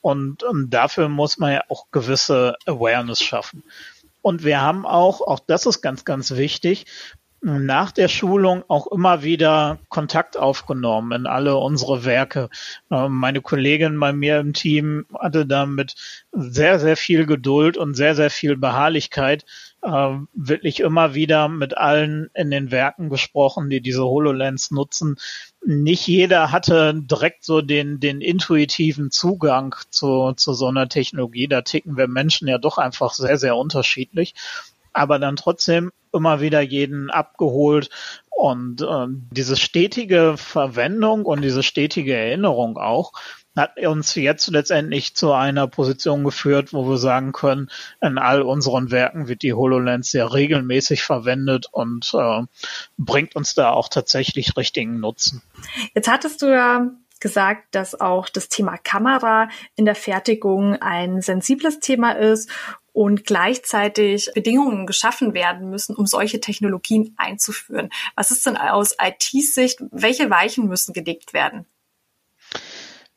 und, 0.00 0.42
und 0.42 0.70
dafür 0.70 1.08
muss 1.08 1.38
man 1.38 1.52
ja 1.52 1.62
auch 1.68 1.86
gewisse 1.90 2.56
Awareness 2.66 3.22
schaffen. 3.22 3.62
Und 4.22 4.44
wir 4.44 4.60
haben 4.60 4.86
auch, 4.86 5.20
auch 5.20 5.40
das 5.40 5.66
ist 5.66 5.80
ganz, 5.80 6.04
ganz 6.04 6.32
wichtig, 6.32 6.86
nach 7.40 7.92
der 7.92 8.08
Schulung 8.08 8.64
auch 8.66 8.88
immer 8.88 9.22
wieder 9.22 9.78
Kontakt 9.88 10.36
aufgenommen 10.36 11.12
in 11.12 11.26
alle 11.26 11.56
unsere 11.56 12.04
Werke. 12.04 12.48
Ähm, 12.90 13.12
meine 13.12 13.40
Kollegin 13.40 13.98
bei 14.00 14.12
mir 14.12 14.40
im 14.40 14.54
Team 14.54 15.06
hatte 15.16 15.46
damit 15.46 15.94
sehr, 16.32 16.80
sehr 16.80 16.96
viel 16.96 17.26
Geduld 17.26 17.76
und 17.76 17.94
sehr, 17.94 18.16
sehr 18.16 18.30
viel 18.30 18.56
Beharrlichkeit 18.56 19.44
äh, 19.82 20.16
wirklich 20.34 20.80
immer 20.80 21.14
wieder 21.14 21.48
mit 21.48 21.76
allen 21.76 22.30
in 22.34 22.50
den 22.50 22.70
Werken 22.70 23.08
gesprochen, 23.10 23.70
die 23.70 23.80
diese 23.80 24.04
HoloLens 24.04 24.70
nutzen. 24.70 25.16
Nicht 25.64 26.06
jeder 26.06 26.52
hatte 26.52 26.94
direkt 26.94 27.44
so 27.44 27.60
den, 27.60 28.00
den 28.00 28.20
intuitiven 28.20 29.10
Zugang 29.10 29.74
zu, 29.90 30.32
zu 30.32 30.52
so 30.54 30.66
einer 30.66 30.88
Technologie. 30.88 31.48
Da 31.48 31.62
ticken 31.62 31.96
wir 31.96 32.08
Menschen 32.08 32.48
ja 32.48 32.58
doch 32.58 32.78
einfach 32.78 33.12
sehr, 33.12 33.38
sehr 33.38 33.56
unterschiedlich 33.56 34.34
aber 34.98 35.18
dann 35.18 35.36
trotzdem 35.36 35.92
immer 36.12 36.40
wieder 36.40 36.60
jeden 36.60 37.10
abgeholt 37.10 37.90
und 38.30 38.82
äh, 38.82 39.06
diese 39.30 39.56
stetige 39.56 40.34
Verwendung 40.36 41.24
und 41.24 41.42
diese 41.42 41.62
stetige 41.62 42.14
Erinnerung 42.14 42.78
auch 42.78 43.12
hat 43.58 43.78
uns 43.78 44.14
jetzt 44.14 44.48
letztendlich 44.48 45.14
zu 45.14 45.32
einer 45.32 45.66
Position 45.66 46.24
geführt, 46.24 46.72
wo 46.72 46.88
wir 46.88 46.96
sagen 46.96 47.32
können, 47.32 47.70
in 48.00 48.16
all 48.18 48.42
unseren 48.42 48.90
Werken 48.90 49.28
wird 49.28 49.42
die 49.42 49.52
HoloLens 49.52 50.10
sehr 50.10 50.32
regelmäßig 50.32 51.02
verwendet 51.02 51.66
und 51.70 52.12
äh, 52.14 52.42
bringt 52.96 53.36
uns 53.36 53.54
da 53.54 53.70
auch 53.70 53.88
tatsächlich 53.88 54.56
richtigen 54.56 55.00
Nutzen. 55.00 55.42
Jetzt 55.94 56.08
hattest 56.08 56.40
du 56.42 56.46
ja 56.46 56.90
gesagt, 57.20 57.74
dass 57.74 58.00
auch 58.00 58.28
das 58.28 58.48
Thema 58.48 58.76
Kamera 58.78 59.48
in 59.76 59.84
der 59.84 59.94
Fertigung 59.94 60.74
ein 60.80 61.20
sensibles 61.20 61.80
Thema 61.80 62.12
ist 62.12 62.48
und 62.92 63.24
gleichzeitig 63.24 64.30
Bedingungen 64.34 64.86
geschaffen 64.86 65.34
werden 65.34 65.70
müssen, 65.70 65.94
um 65.94 66.06
solche 66.06 66.40
Technologien 66.40 67.14
einzuführen. 67.16 67.90
Was 68.16 68.30
ist 68.30 68.46
denn 68.46 68.56
aus 68.56 68.96
IT-Sicht, 69.00 69.80
welche 69.90 70.30
Weichen 70.30 70.66
müssen 70.68 70.92
gelegt 70.92 71.32
werden? 71.32 71.66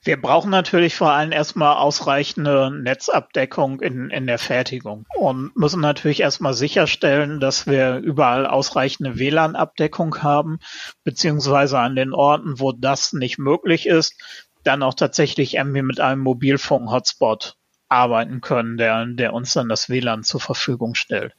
Wir 0.04 0.20
brauchen 0.20 0.50
natürlich 0.50 0.96
vor 0.96 1.12
allem 1.12 1.32
erstmal 1.32 1.76
ausreichende 1.76 2.72
Netzabdeckung 2.72 3.82
in, 3.82 4.10
in 4.10 4.26
der 4.26 4.40
Fertigung 4.40 5.06
und 5.16 5.56
müssen 5.56 5.80
natürlich 5.80 6.22
erstmal 6.22 6.56
sicherstellen, 6.56 7.40
dass 7.40 7.68
wir 7.68 7.98
überall 7.98 8.48
ausreichende 8.48 9.20
WLAN-Abdeckung 9.20 10.24
haben, 10.24 10.58
beziehungsweise 11.04 11.78
an 11.78 11.96
den 11.96 12.14
Orten, 12.14 12.60
wo 12.60 12.72
das 12.72 13.14
nicht 13.14 13.38
möglich 13.38 13.86
ist, 13.86 14.16
dann 14.64 14.82
auch 14.82 14.96
tatsächlich 14.96 15.54
irgendwie 15.54 15.84
mit 15.84 16.00
einem 16.00 16.22
Mobilfunk-Hotspot 16.22 17.58
arbeiten 17.88 18.42
können, 18.42 18.78
der, 18.78 19.06
der 19.06 19.34
uns 19.34 19.54
dann 19.54 19.70
das 19.70 19.88
WLAN 19.88 20.24
zur 20.24 20.40
Verfügung 20.40 20.96
stellt. 20.96 21.36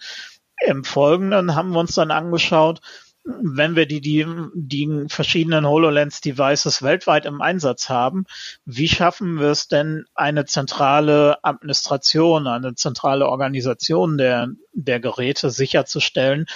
Im 0.64 0.84
Folgenden 0.84 1.56
haben 1.56 1.70
wir 1.72 1.80
uns 1.80 1.96
dann 1.96 2.12
angeschaut, 2.12 2.80
wenn 3.24 3.76
wir 3.76 3.86
die, 3.86 4.00
die, 4.00 4.26
die 4.54 5.04
verschiedenen 5.08 5.66
HoloLens-Devices 5.66 6.82
weltweit 6.82 7.24
im 7.24 7.40
Einsatz 7.40 7.88
haben, 7.88 8.24
wie 8.64 8.88
schaffen 8.88 9.38
wir 9.38 9.48
es 9.48 9.68
denn, 9.68 10.04
eine 10.14 10.44
zentrale 10.44 11.42
Administration, 11.44 12.46
eine 12.46 12.74
zentrale 12.74 13.28
Organisation 13.28 14.18
der, 14.18 14.48
der 14.72 15.00
Geräte 15.00 15.50
sicherzustellen, 15.50 16.46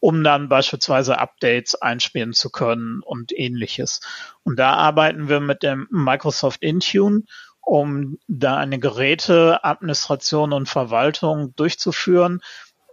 um 0.00 0.24
dann 0.24 0.48
beispielsweise 0.48 1.18
Updates 1.18 1.74
einspielen 1.74 2.32
zu 2.32 2.50
können 2.50 3.00
und 3.02 3.32
ähnliches. 3.36 4.00
Und 4.42 4.58
da 4.58 4.74
arbeiten 4.74 5.28
wir 5.28 5.40
mit 5.40 5.62
dem 5.62 5.86
Microsoft 5.90 6.62
Intune 6.62 7.22
um 7.68 8.16
da 8.28 8.56
eine 8.56 8.78
Geräteadministration 8.78 10.54
und 10.54 10.70
Verwaltung 10.70 11.54
durchzuführen. 11.54 12.40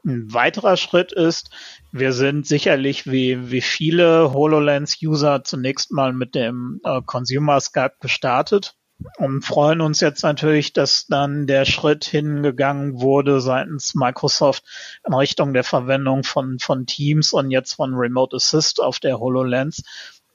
Ein 0.06 0.32
weiterer 0.34 0.78
Schritt 0.78 1.12
ist, 1.12 1.50
wir 1.92 2.14
sind 2.14 2.46
sicherlich 2.46 3.08
wie, 3.08 3.52
wie 3.52 3.62
viele 3.62 4.34
HoloLens-User 4.34 5.44
zunächst 5.44 5.92
mal 5.92 6.14
mit 6.14 6.36
dem 6.36 6.80
äh, 6.84 7.02
Consumer 7.06 7.60
Skype 7.60 7.96
gestartet 8.00 8.76
und 9.18 9.42
freuen 9.42 9.82
uns 9.82 10.00
jetzt 10.00 10.24
natürlich, 10.24 10.74
dass 10.74 11.06
dann 11.08 11.48
der 11.48 11.66
Schritt 11.66 12.06
hingegangen 12.06 13.02
wurde 13.02 13.42
seitens 13.42 13.94
Microsoft 13.94 14.64
in 15.06 15.14
Richtung 15.14 15.54
der 15.54 15.64
Verwendung 15.64 16.24
von, 16.24 16.60
von 16.60 16.86
Teams 16.86 17.34
und 17.34 17.52
jetzt 17.52 17.74
von 17.74 17.94
Remote 17.94 18.36
Assist 18.36 18.82
auf 18.82 19.00
der 19.00 19.20
HoloLens, 19.20 19.84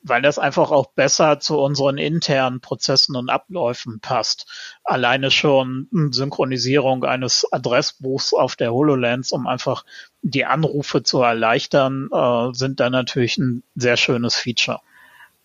weil 0.02 0.22
das 0.22 0.38
einfach 0.38 0.70
auch 0.70 0.92
besser 0.92 1.40
zu 1.40 1.58
unseren 1.58 1.98
internen 1.98 2.60
Prozessen 2.60 3.16
und 3.16 3.28
Abläufen 3.28 4.00
passt. 4.00 4.46
Alleine 4.84 5.30
schon 5.30 5.88
Synchronisierung 6.10 7.04
eines 7.04 7.50
Adressbuchs 7.52 8.32
auf 8.32 8.56
der 8.56 8.72
HoloLens, 8.72 9.32
um 9.32 9.46
einfach 9.46 9.84
die 10.22 10.44
Anrufe 10.44 11.02
zu 11.02 11.20
erleichtern, 11.22 12.08
äh, 12.12 12.54
sind 12.54 12.80
da 12.80 12.90
natürlich 12.90 13.38
ein 13.38 13.62
sehr 13.74 13.96
schönes 13.96 14.36
Feature. 14.36 14.80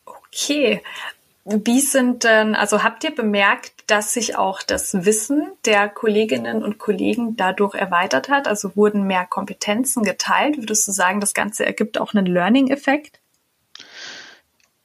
Okay. 0.05 0.81
Wie 1.47 1.79
sind 1.79 2.23
denn, 2.23 2.55
also 2.55 2.83
habt 2.83 3.03
ihr 3.03 3.13
bemerkt, 3.13 3.71
dass 3.85 4.13
sich 4.13 4.35
auch 4.35 4.63
das 4.63 5.05
Wissen 5.05 5.51
der 5.65 5.87
Kolleginnen 5.89 6.63
und 6.63 6.79
Kollegen 6.79 7.35
dadurch 7.35 7.75
erweitert 7.75 8.29
hat? 8.29 8.47
Also 8.47 8.75
wurden 8.75 9.05
mehr 9.05 9.27
Kompetenzen 9.27 10.01
geteilt? 10.01 10.57
Würdest 10.57 10.87
du 10.87 10.91
sagen, 10.91 11.19
das 11.19 11.35
Ganze 11.35 11.63
ergibt 11.63 11.99
auch 11.99 12.15
einen 12.15 12.25
Learning-Effekt? 12.25 13.19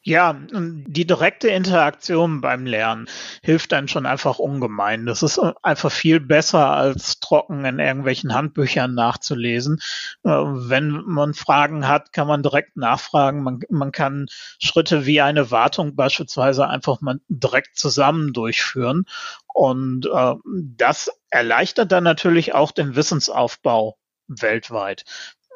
Ja, 0.02 0.35
die 0.50 1.07
direkte 1.07 1.49
Interaktion 1.49 2.40
beim 2.40 2.64
Lernen 2.64 3.07
hilft 3.42 3.71
dann 3.73 3.87
schon 3.87 4.07
einfach 4.07 4.38
ungemein. 4.38 5.04
Das 5.04 5.23
ist 5.23 5.38
einfach 5.62 5.92
viel 5.92 6.21
besser 6.21 6.71
als 6.71 7.21
trocken 7.21 7.66
in 7.66 7.78
irgendwelchen 7.78 8.33
Handbüchern 8.33 8.95
nachzulesen. 8.95 9.78
Äh, 10.25 10.30
wenn 10.30 11.02
man 11.04 11.35
Fragen 11.35 11.87
hat, 11.87 12.14
kann 12.14 12.26
man 12.26 12.42
direkt 12.42 12.78
nachfragen. 12.78 13.42
Man, 13.42 13.61
man 13.69 13.92
kann 13.92 14.26
Schritte 14.59 15.04
wie 15.04 15.21
eine 15.21 15.50
Wartung 15.50 15.97
beispielsweise 15.97 16.66
einfach 16.66 17.02
mal 17.02 17.21
direkt 17.28 17.76
zusammen 17.78 18.33
durchführen. 18.33 19.04
Und 19.52 20.07
äh, 20.07 20.35
das 20.47 21.11
erleichtert 21.28 21.92
dann 21.92 22.04
natürlich 22.04 22.54
auch 22.54 22.73
den 22.73 22.97
Wissensaufbau 22.97 23.99
weltweit. 24.28 25.04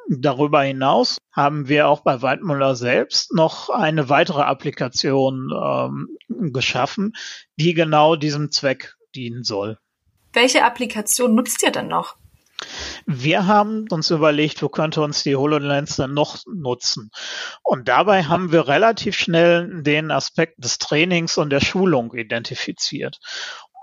Darüber 0.09 0.63
hinaus 0.63 1.19
haben 1.33 1.69
wir 1.69 1.89
auch 1.89 2.01
bei 2.01 2.21
Weidmüller 2.21 2.77
selbst 2.77 3.33
noch 3.33 3.71
eine 3.71 4.09
weitere 4.09 4.43
Applikation 4.43 5.51
ähm, 5.51 6.53
geschaffen, 6.53 7.13
die 7.57 7.75
genau 7.75 8.17
diesem 8.17 8.51
Zweck 8.51 8.97
dienen 9.15 9.45
soll. 9.45 9.79
Welche 10.33 10.65
Applikation 10.65 11.35
nutzt 11.35 11.63
ihr 11.63 11.71
denn 11.71 11.89
noch? 11.89 12.17
Wir 13.07 13.47
haben 13.47 13.87
uns 13.91 14.11
überlegt, 14.11 14.63
wo 14.63 14.69
könnte 14.69 15.03
uns 15.03 15.23
die 15.23 15.37
HoloLens 15.37 15.97
denn 15.97 16.15
noch 16.15 16.39
nutzen? 16.47 17.11
Und 17.63 17.89
dabei 17.89 18.25
haben 18.25 18.53
wir 18.53 18.69
relativ 18.69 19.17
schnell 19.17 19.83
den 19.83 20.11
Aspekt 20.11 20.63
des 20.63 20.79
Trainings 20.79 21.37
und 21.37 21.51
der 21.51 21.61
Schulung 21.61 22.15
identifiziert. 22.15 23.19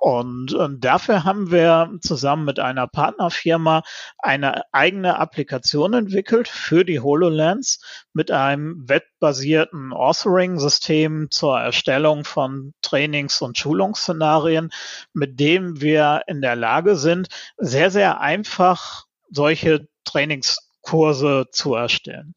Und, 0.02 0.52
und 0.56 0.84
dafür 0.84 1.26
haben 1.26 1.52
wir 1.52 1.92
zusammen 2.02 2.44
mit 2.44 2.60
einer 2.60 2.88
Partnerfirma 2.88 3.84
eine 4.18 4.64
eigene 4.74 5.20
Applikation 5.20 5.94
entwickelt 5.94 6.48
für 6.48 6.84
die 6.84 7.02
HoloLens 7.02 7.80
mit 8.12 8.32
einem 8.32 8.90
webbasierten 8.90 9.94
Authoring-System 9.94 11.30
zur 11.30 11.60
Erstellung 11.60 12.24
von 12.24 12.74
Trainings- 12.82 13.44
und 13.44 13.60
Schulungsszenarien, 13.60 14.72
mit 15.14 15.40
dem 15.40 15.82
wir 15.82 16.24
in 16.26 16.42
der 16.42 16.56
Lage 16.56 16.96
sind, 16.96 17.28
sehr, 17.58 17.92
sehr 17.92 18.22
einfach 18.22 19.06
solche 19.30 19.88
Trainingskurse 20.04 21.46
zu 21.52 21.76
erstellen. 21.76 22.34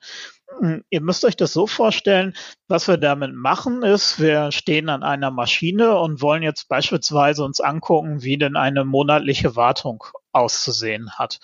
Hm, 0.61 0.85
ihr 0.91 1.01
müsst 1.01 1.25
euch 1.25 1.37
das 1.37 1.53
so 1.53 1.67
vorstellen, 1.67 2.35
was 2.69 2.89
wir 2.89 2.97
damit 2.97 3.35
machen 3.35 3.83
ist, 3.83 4.21
wir 4.21 4.53
stehen 4.53 4.89
an 4.89 5.03
einer 5.03 5.31
Maschine 5.31 5.99
und 5.99 6.23
wollen 6.23 6.43
jetzt 6.43 6.69
beispielsweise 6.69 7.45
uns 7.45 7.61
angucken, 7.61 8.23
wie 8.23 8.39
denn 8.39 8.57
eine 8.57 8.85
monatliche 8.85 9.57
Wartung 9.57 10.05
auszusehen 10.33 11.13
hat. 11.19 11.41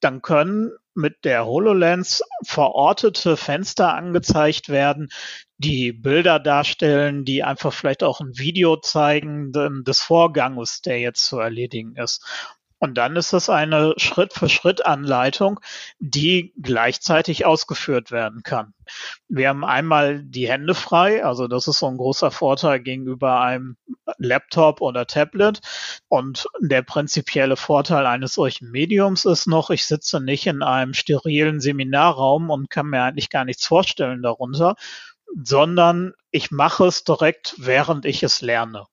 Dann 0.00 0.22
können 0.22 0.70
mit 0.94 1.24
der 1.24 1.46
HoloLens 1.46 2.22
verortete 2.44 3.36
Fenster 3.36 3.94
angezeigt 3.94 4.68
werden, 4.68 5.08
die 5.56 5.92
Bilder 5.92 6.38
darstellen, 6.38 7.24
die 7.24 7.42
einfach 7.42 7.72
vielleicht 7.72 8.02
auch 8.02 8.20
ein 8.20 8.38
Video 8.38 8.76
zeigen 8.76 9.52
des 9.52 10.00
Vorganges, 10.00 10.82
der 10.82 11.00
jetzt 11.00 11.24
zu 11.24 11.38
erledigen 11.38 11.96
ist. 11.96 12.24
Und 12.78 12.94
dann 12.94 13.16
ist 13.16 13.32
es 13.32 13.50
eine 13.50 13.94
Schritt-für-Schritt-Anleitung, 13.96 15.60
die 15.98 16.52
gleichzeitig 16.60 17.44
ausgeführt 17.44 18.10
werden 18.12 18.42
kann. 18.42 18.72
Wir 19.28 19.48
haben 19.48 19.64
einmal 19.64 20.22
die 20.22 20.48
Hände 20.48 20.74
frei, 20.74 21.24
also 21.24 21.48
das 21.48 21.66
ist 21.66 21.80
so 21.80 21.86
ein 21.88 21.96
großer 21.96 22.30
Vorteil 22.30 22.80
gegenüber 22.80 23.40
einem 23.40 23.76
Laptop 24.18 24.80
oder 24.80 25.06
Tablet. 25.06 25.60
Und 26.08 26.46
der 26.60 26.82
prinzipielle 26.82 27.56
Vorteil 27.56 28.06
eines 28.06 28.34
solchen 28.34 28.70
Mediums 28.70 29.24
ist 29.24 29.46
noch, 29.46 29.70
ich 29.70 29.84
sitze 29.86 30.20
nicht 30.20 30.46
in 30.46 30.62
einem 30.62 30.94
sterilen 30.94 31.60
Seminarraum 31.60 32.48
und 32.50 32.70
kann 32.70 32.86
mir 32.86 33.02
eigentlich 33.02 33.30
gar 33.30 33.44
nichts 33.44 33.66
vorstellen 33.66 34.22
darunter, 34.22 34.76
sondern 35.42 36.14
ich 36.30 36.50
mache 36.50 36.86
es 36.86 37.04
direkt, 37.04 37.54
während 37.58 38.04
ich 38.04 38.22
es 38.22 38.40
lerne. 38.40 38.86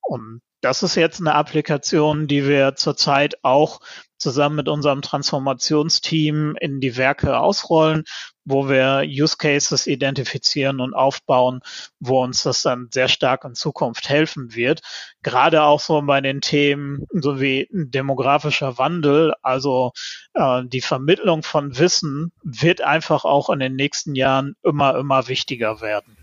Und 0.00 0.40
das 0.64 0.82
ist 0.82 0.94
jetzt 0.94 1.20
eine 1.20 1.34
Applikation, 1.34 2.26
die 2.26 2.48
wir 2.48 2.74
zurzeit 2.74 3.36
auch 3.44 3.80
zusammen 4.16 4.56
mit 4.56 4.68
unserem 4.68 5.02
Transformationsteam 5.02 6.56
in 6.58 6.80
die 6.80 6.96
Werke 6.96 7.38
ausrollen, 7.38 8.04
wo 8.46 8.66
wir 8.70 9.02
Use 9.06 9.36
Cases 9.36 9.86
identifizieren 9.86 10.80
und 10.80 10.94
aufbauen, 10.94 11.60
wo 12.00 12.22
uns 12.22 12.44
das 12.44 12.62
dann 12.62 12.88
sehr 12.90 13.08
stark 13.08 13.44
in 13.44 13.54
Zukunft 13.54 14.08
helfen 14.08 14.54
wird. 14.54 14.80
Gerade 15.22 15.64
auch 15.64 15.80
so 15.80 16.00
bei 16.00 16.22
den 16.22 16.40
Themen 16.40 17.04
so 17.12 17.42
wie 17.42 17.68
demografischer 17.70 18.78
Wandel, 18.78 19.34
also 19.42 19.92
äh, 20.32 20.62
die 20.64 20.80
Vermittlung 20.80 21.42
von 21.42 21.78
Wissen 21.78 22.32
wird 22.42 22.80
einfach 22.80 23.26
auch 23.26 23.50
in 23.50 23.58
den 23.58 23.76
nächsten 23.76 24.14
Jahren 24.14 24.56
immer, 24.62 24.96
immer 24.96 25.28
wichtiger 25.28 25.82
werden. 25.82 26.16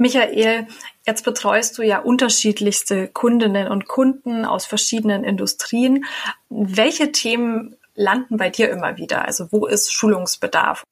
Michael, 0.00 0.66
jetzt 1.06 1.26
betreust 1.26 1.76
du 1.76 1.82
ja 1.82 1.98
unterschiedlichste 1.98 3.06
Kundinnen 3.08 3.68
und 3.68 3.86
Kunden 3.86 4.46
aus 4.46 4.64
verschiedenen 4.64 5.24
Industrien. 5.24 6.06
Welche 6.48 7.12
Themen 7.12 7.76
landen 7.94 8.38
bei 8.38 8.48
dir 8.48 8.70
immer 8.70 8.96
wieder? 8.96 9.26
Also 9.26 9.52
wo 9.52 9.66
ist 9.66 9.92
Schulungsbedarf? 9.92 10.84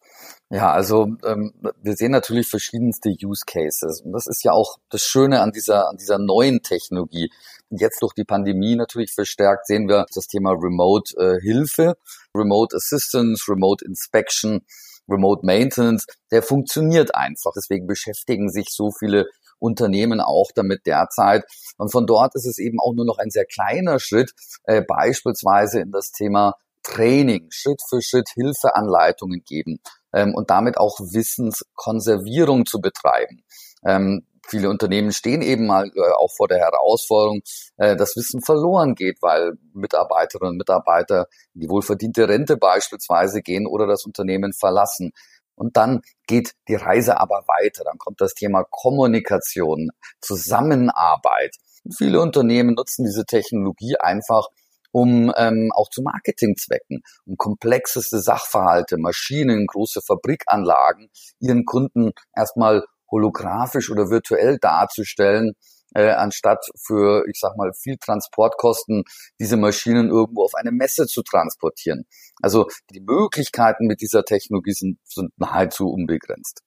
Ja, 0.50 0.72
also 0.72 1.16
ähm, 1.24 1.54
wir 1.82 1.94
sehen 1.94 2.10
natürlich 2.10 2.48
verschiedenste 2.48 3.08
Use 3.08 3.44
Cases 3.46 4.02
und 4.02 4.12
das 4.12 4.26
ist 4.26 4.44
ja 4.44 4.52
auch 4.52 4.76
das 4.90 5.02
Schöne 5.02 5.40
an 5.40 5.52
dieser 5.52 5.88
an 5.88 5.96
dieser 5.96 6.18
neuen 6.18 6.60
Technologie. 6.60 7.30
Jetzt 7.70 8.02
durch 8.02 8.12
die 8.12 8.24
Pandemie 8.24 8.76
natürlich 8.76 9.14
verstärkt 9.14 9.66
sehen 9.66 9.88
wir 9.88 10.04
das 10.14 10.26
Thema 10.26 10.50
Remote 10.52 11.14
äh, 11.16 11.40
Hilfe, 11.40 11.96
Remote 12.34 12.76
Assistance, 12.76 13.50
Remote 13.50 13.82
Inspection, 13.86 14.66
Remote 15.08 15.44
Maintenance. 15.44 16.06
Der 16.30 16.42
funktioniert 16.42 17.14
einfach. 17.14 17.52
Deswegen 17.56 17.86
beschäftigen 17.86 18.50
sich 18.50 18.68
so 18.70 18.90
viele 18.90 19.26
Unternehmen 19.58 20.20
auch 20.20 20.50
damit 20.54 20.86
derzeit. 20.86 21.44
Und 21.76 21.90
von 21.90 22.06
dort 22.06 22.34
ist 22.34 22.46
es 22.46 22.58
eben 22.58 22.78
auch 22.80 22.94
nur 22.94 23.04
noch 23.04 23.18
ein 23.18 23.30
sehr 23.30 23.46
kleiner 23.46 23.98
Schritt, 23.98 24.32
äh, 24.64 24.82
beispielsweise 24.82 25.80
in 25.80 25.90
das 25.90 26.10
Thema 26.10 26.54
Training, 26.82 27.48
Schritt 27.50 27.80
für 27.88 28.00
Schritt 28.00 28.30
Hilfeanleitungen 28.34 29.42
geben 29.44 29.78
ähm, 30.12 30.34
und 30.34 30.50
damit 30.50 30.78
auch 30.78 30.98
Wissenskonservierung 31.00 32.66
zu 32.66 32.80
betreiben. 32.80 33.42
Ähm, 33.84 34.26
viele 34.48 34.70
Unternehmen 34.70 35.12
stehen 35.12 35.42
eben 35.42 35.66
mal 35.66 35.90
äh, 35.94 36.12
auch 36.16 36.30
vor 36.36 36.48
der 36.48 36.58
Herausforderung, 36.58 37.40
äh, 37.76 37.96
dass 37.96 38.16
Wissen 38.16 38.42
verloren 38.42 38.94
geht, 38.94 39.18
weil 39.20 39.52
Mitarbeiterinnen 39.74 40.52
und 40.52 40.58
Mitarbeiter 40.58 41.26
in 41.54 41.62
die 41.62 41.68
wohlverdiente 41.68 42.28
Rente 42.28 42.56
beispielsweise 42.56 43.42
gehen 43.42 43.66
oder 43.66 43.86
das 43.86 44.04
Unternehmen 44.04 44.52
verlassen. 44.52 45.12
Und 45.54 45.76
dann 45.76 46.02
geht 46.26 46.52
die 46.68 46.76
Reise 46.76 47.20
aber 47.20 47.42
weiter. 47.46 47.84
Dann 47.84 47.98
kommt 47.98 48.20
das 48.20 48.34
Thema 48.34 48.64
Kommunikation, 48.70 49.90
Zusammenarbeit. 50.20 51.56
Und 51.84 51.96
viele 51.96 52.20
Unternehmen 52.20 52.74
nutzen 52.74 53.04
diese 53.04 53.24
Technologie 53.24 53.96
einfach, 53.98 54.46
um 54.92 55.32
ähm, 55.36 55.70
auch 55.74 55.90
zu 55.90 56.02
Marketingzwecken, 56.02 57.02
um 57.26 57.36
komplexeste 57.36 58.20
Sachverhalte, 58.20 58.96
Maschinen, 58.98 59.66
große 59.66 60.00
Fabrikanlagen 60.00 61.10
ihren 61.40 61.64
Kunden 61.64 62.12
erstmal 62.34 62.84
holographisch 63.10 63.90
oder 63.90 64.10
virtuell 64.10 64.58
darzustellen, 64.58 65.54
äh, 65.94 66.10
anstatt 66.10 66.64
für, 66.76 67.24
ich 67.28 67.38
sag 67.40 67.56
mal, 67.56 67.72
viel 67.72 67.96
Transportkosten 67.96 69.04
diese 69.40 69.56
Maschinen 69.56 70.10
irgendwo 70.10 70.44
auf 70.44 70.54
eine 70.54 70.70
Messe 70.72 71.06
zu 71.06 71.22
transportieren. 71.22 72.04
Also 72.42 72.66
die 72.90 73.00
Möglichkeiten 73.00 73.86
mit 73.86 74.00
dieser 74.00 74.24
Technologie 74.24 74.72
sind, 74.72 74.98
sind 75.04 75.32
nahezu 75.38 75.88
unbegrenzt. 75.88 76.62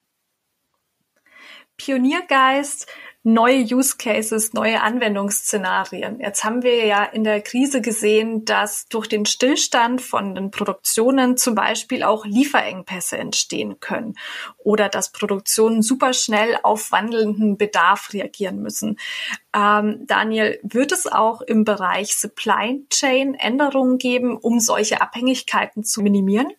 Pioniergeist, 1.78 2.88
neue 3.24 3.62
Use 3.62 3.98
Cases, 3.98 4.54
neue 4.54 4.82
Anwendungsszenarien. 4.82 6.20
Jetzt 6.20 6.44
haben 6.44 6.64
wir 6.64 6.86
ja 6.86 7.04
in 7.04 7.24
der 7.24 7.42
Krise 7.42 7.82
gesehen, 7.82 8.46
dass 8.46 8.88
durch 8.88 9.08
den 9.08 9.28
Stillstand 9.28 10.02
von 10.02 10.34
den 10.34 10.50
Produktionen 10.50 11.38
zum 11.38 11.54
Beispiel 11.54 12.02
auch 12.02 12.26
Lieferengpässe 12.26 13.18
entstehen 13.18 13.80
können 13.80 14.16
oder 14.58 14.90
dass 14.90 15.12
Produktionen 15.12 15.84
super 15.84 16.14
schnell 16.14 16.58
auf 16.64 16.92
wandelnden 16.92 17.58
Bedarf 17.58 18.12
reagieren 18.12 18.62
müssen. 18.62 18.98
Ähm, 19.56 20.06
Daniel, 20.08 20.60
wird 20.64 20.92
es 20.92 21.06
auch 21.06 21.42
im 21.42 21.64
Bereich 21.64 22.16
Supply 22.16 22.84
Chain 22.90 23.36
Änderungen 23.36 24.00
geben, 24.00 24.36
um 24.38 24.60
solche 24.60 25.00
Abhängigkeiten 25.00 25.84
zu 25.84 26.02
minimieren? 26.02 26.52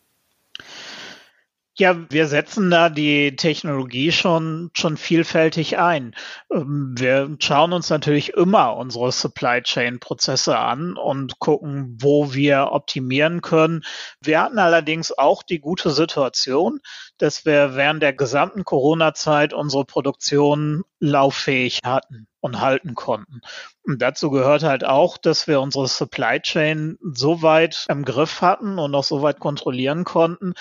Ja, 1.78 1.96
wir 2.10 2.26
setzen 2.26 2.70
da 2.70 2.90
die 2.90 3.34
Technologie 3.34 4.12
schon, 4.12 4.70
schon 4.74 4.98
vielfältig 4.98 5.78
ein. 5.78 6.14
Ähm, 6.52 6.94
wir 6.98 7.34
schauen 7.40 7.72
uns 7.72 7.88
natürlich 7.88 8.34
immer 8.34 8.76
unsere 8.76 9.10
Supply 9.10 9.62
Chain 9.62 9.98
Prozesse 9.98 10.58
an 10.58 10.98
und 10.98 11.38
gucken, 11.38 11.96
wo 11.98 12.34
wir 12.34 12.72
optimieren 12.72 13.40
können. 13.40 13.84
Wir 14.20 14.42
hatten 14.42 14.58
allerdings 14.58 15.16
auch 15.16 15.42
die 15.42 15.60
gute 15.60 15.90
Situation, 15.90 16.80
dass 17.16 17.46
wir 17.46 17.74
während 17.74 18.02
der 18.02 18.12
gesamten 18.12 18.64
Corona-Zeit 18.64 19.54
unsere 19.54 19.86
Produktion 19.86 20.82
lauffähig 21.00 21.80
hatten 21.82 22.26
und 22.40 22.60
halten 22.60 22.94
konnten. 22.94 23.40
Und 23.82 24.02
dazu 24.02 24.30
gehört 24.30 24.62
halt 24.62 24.84
auch, 24.84 25.16
dass 25.16 25.46
wir 25.46 25.62
unsere 25.62 25.88
Supply 25.88 26.38
Chain 26.38 26.98
so 27.14 27.40
weit 27.40 27.86
im 27.88 28.04
Griff 28.04 28.42
hatten 28.42 28.78
und 28.78 28.94
auch 28.94 29.04
so 29.04 29.22
weit 29.22 29.40
kontrollieren 29.40 30.04
konnten, 30.04 30.52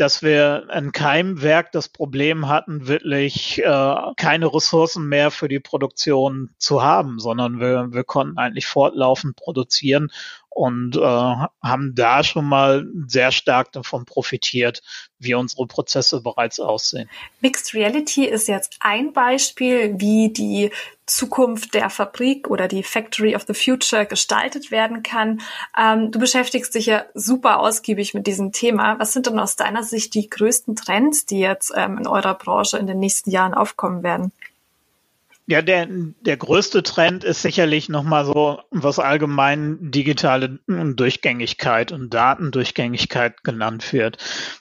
dass 0.00 0.22
wir 0.22 0.68
in 0.74 0.92
keinem 0.92 1.42
Werk 1.42 1.72
das 1.72 1.88
Problem 1.88 2.48
hatten, 2.48 2.88
wirklich 2.88 3.62
äh, 3.62 3.96
keine 4.16 4.52
Ressourcen 4.52 5.08
mehr 5.08 5.30
für 5.30 5.48
die 5.48 5.60
Produktion 5.60 6.50
zu 6.56 6.82
haben, 6.82 7.18
sondern 7.18 7.60
wir, 7.60 7.88
wir 7.92 8.04
konnten 8.04 8.38
eigentlich 8.38 8.66
fortlaufend 8.66 9.36
produzieren 9.36 10.10
und 10.50 10.96
äh, 10.96 11.00
haben 11.00 11.94
da 11.94 12.22
schon 12.24 12.44
mal 12.44 12.86
sehr 13.06 13.32
stark 13.32 13.72
davon 13.72 14.04
profitiert, 14.04 14.82
wie 15.18 15.34
unsere 15.34 15.66
Prozesse 15.66 16.20
bereits 16.20 16.60
aussehen. 16.60 17.08
Mixed 17.40 17.72
Reality 17.74 18.24
ist 18.24 18.48
jetzt 18.48 18.76
ein 18.80 19.12
Beispiel, 19.12 19.94
wie 19.98 20.32
die 20.32 20.70
Zukunft 21.06 21.74
der 21.74 21.90
Fabrik 21.90 22.50
oder 22.50 22.68
die 22.68 22.82
Factory 22.82 23.34
of 23.34 23.44
the 23.46 23.54
Future 23.54 24.06
gestaltet 24.06 24.70
werden 24.70 25.02
kann. 25.02 25.40
Ähm, 25.78 26.10
du 26.10 26.18
beschäftigst 26.18 26.74
dich 26.74 26.86
ja 26.86 27.04
super 27.14 27.60
ausgiebig 27.60 28.14
mit 28.14 28.26
diesem 28.26 28.52
Thema. 28.52 28.98
Was 28.98 29.12
sind 29.12 29.26
denn 29.26 29.38
aus 29.38 29.56
deiner 29.56 29.82
Sicht 29.82 30.14
die 30.14 30.28
größten 30.28 30.76
Trends, 30.76 31.26
die 31.26 31.40
jetzt 31.40 31.72
ähm, 31.76 31.98
in 31.98 32.06
eurer 32.06 32.34
Branche 32.34 32.78
in 32.78 32.86
den 32.86 32.98
nächsten 32.98 33.30
Jahren 33.30 33.54
aufkommen 33.54 34.02
werden? 34.02 34.32
Ja, 35.50 35.62
der, 35.62 35.88
der 35.88 36.36
größte 36.36 36.84
Trend 36.84 37.24
ist 37.24 37.42
sicherlich 37.42 37.88
nochmal 37.88 38.24
so, 38.24 38.60
was 38.70 39.00
allgemein 39.00 39.90
digitale 39.90 40.60
Durchgängigkeit 40.68 41.90
und 41.90 42.14
Datendurchgängigkeit 42.14 43.42
genannt 43.42 43.92
wird. 43.92 44.18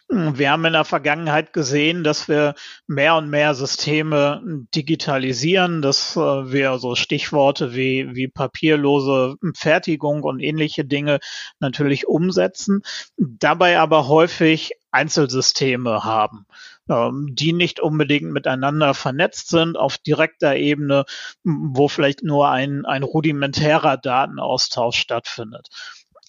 Wir 0.10 0.50
haben 0.50 0.66
in 0.66 0.74
der 0.74 0.86
Vergangenheit 0.86 1.54
gesehen, 1.54 2.04
dass 2.04 2.28
wir 2.28 2.56
mehr 2.88 3.14
und 3.18 3.30
mehr 3.30 3.54
Systeme 3.54 4.42
digitalisieren, 4.74 5.84
dass 5.84 6.16
äh, 6.16 6.20
wir 6.20 6.80
so 6.80 6.96
Stichworte 6.96 7.76
wie, 7.76 8.16
wie 8.16 8.28
papierlose 8.28 9.36
Fertigung 9.56 10.24
und 10.24 10.40
ähnliche 10.40 10.86
Dinge 10.86 11.20
natürlich 11.60 12.08
umsetzen, 12.08 12.82
dabei 13.16 13.78
aber 13.78 14.08
häufig 14.08 14.72
Einzelsysteme 14.92 16.04
haben. 16.04 16.46
Ähm, 16.90 17.36
die 17.36 17.54
nicht 17.54 17.80
unbedingt 17.80 18.32
miteinander 18.32 18.94
vernetzt 18.94 19.50
sind 19.50 19.78
auf 19.78 19.98
direkter 20.00 20.56
Ebene, 20.56 21.06
wo 21.44 21.88
vielleicht 21.88 22.24
nur 22.24 22.50
ein, 22.50 22.86
ein 22.86 23.04
rudimentärer 23.04 23.98
Datenaustausch 23.98 24.98
stattfindet. 24.98 25.68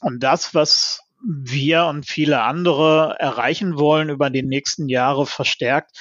Und 0.01 0.23
das, 0.23 0.55
was 0.55 1.01
wir 1.23 1.87
und 1.87 2.07
viele 2.07 2.42
andere 2.42 3.16
erreichen 3.18 3.79
wollen 3.79 4.09
über 4.11 4.31
die 4.31 4.42
nächsten 4.42 4.88
Jahre 4.88 5.27
verstärkt, 5.27 5.96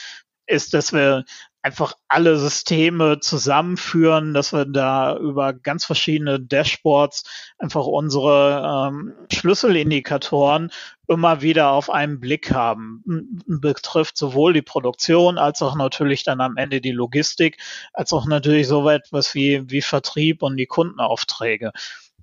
ist, 0.45 0.73
dass 0.73 0.93
wir 0.93 1.25
einfach 1.61 1.93
alle 2.07 2.37
Systeme 2.37 3.19
zusammenführen, 3.19 4.33
dass 4.33 4.53
wir 4.53 4.65
da 4.65 5.17
über 5.17 5.53
ganz 5.53 5.85
verschiedene 5.85 6.39
Dashboards 6.39 7.23
einfach 7.57 7.85
unsere 7.85 8.89
ähm, 8.89 9.13
Schlüsselindikatoren 9.31 10.71
immer 11.07 11.41
wieder 11.41 11.71
auf 11.71 11.89
einen 11.89 12.19
Blick 12.19 12.51
haben. 12.53 13.03
Betrifft 13.45 14.17
sowohl 14.17 14.53
die 14.53 14.61
Produktion 14.61 15.37
als 15.37 15.61
auch 15.61 15.75
natürlich 15.75 16.23
dann 16.23 16.39
am 16.39 16.55
Ende 16.55 16.81
die 16.81 16.91
Logistik, 16.91 17.57
als 17.93 18.13
auch 18.13 18.25
natürlich 18.25 18.67
so 18.67 18.87
etwas 18.89 19.35
wie, 19.35 19.69
wie 19.69 19.81
Vertrieb 19.81 20.43
und 20.43 20.55
die 20.57 20.67
Kundenaufträge 20.67 21.71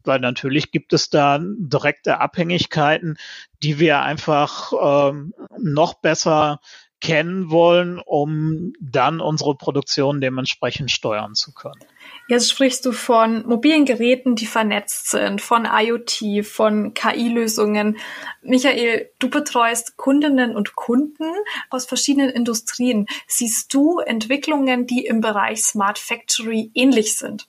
weil 0.06 0.20
natürlich 0.20 0.70
gibt 0.70 0.92
es 0.92 1.10
da 1.10 1.40
direkte 1.42 2.20
Abhängigkeiten, 2.20 3.18
die 3.62 3.80
wir 3.80 4.02
einfach 4.02 4.72
ähm, 4.80 5.34
noch 5.58 5.94
besser 5.94 6.60
kennen 7.00 7.50
wollen, 7.50 8.00
um 8.04 8.72
dann 8.80 9.20
unsere 9.20 9.54
Produktion 9.54 10.20
dementsprechend 10.20 10.90
steuern 10.90 11.34
zu 11.34 11.52
können. 11.52 11.84
Jetzt 12.28 12.50
sprichst 12.50 12.84
du 12.86 12.92
von 12.92 13.46
mobilen 13.46 13.84
Geräten, 13.84 14.34
die 14.34 14.46
vernetzt 14.46 15.10
sind, 15.10 15.40
von 15.40 15.68
IoT, 15.70 16.44
von 16.44 16.94
KI-Lösungen. 16.94 17.98
Michael, 18.42 19.10
du 19.18 19.28
betreust 19.28 19.96
Kundinnen 19.96 20.56
und 20.56 20.74
Kunden 20.74 21.30
aus 21.70 21.84
verschiedenen 21.84 22.30
Industrien. 22.30 23.06
Siehst 23.26 23.72
du 23.74 23.98
Entwicklungen, 23.98 24.86
die 24.86 25.06
im 25.06 25.20
Bereich 25.20 25.64
Smart 25.64 25.98
Factory 25.98 26.70
ähnlich 26.74 27.16
sind? 27.16 27.46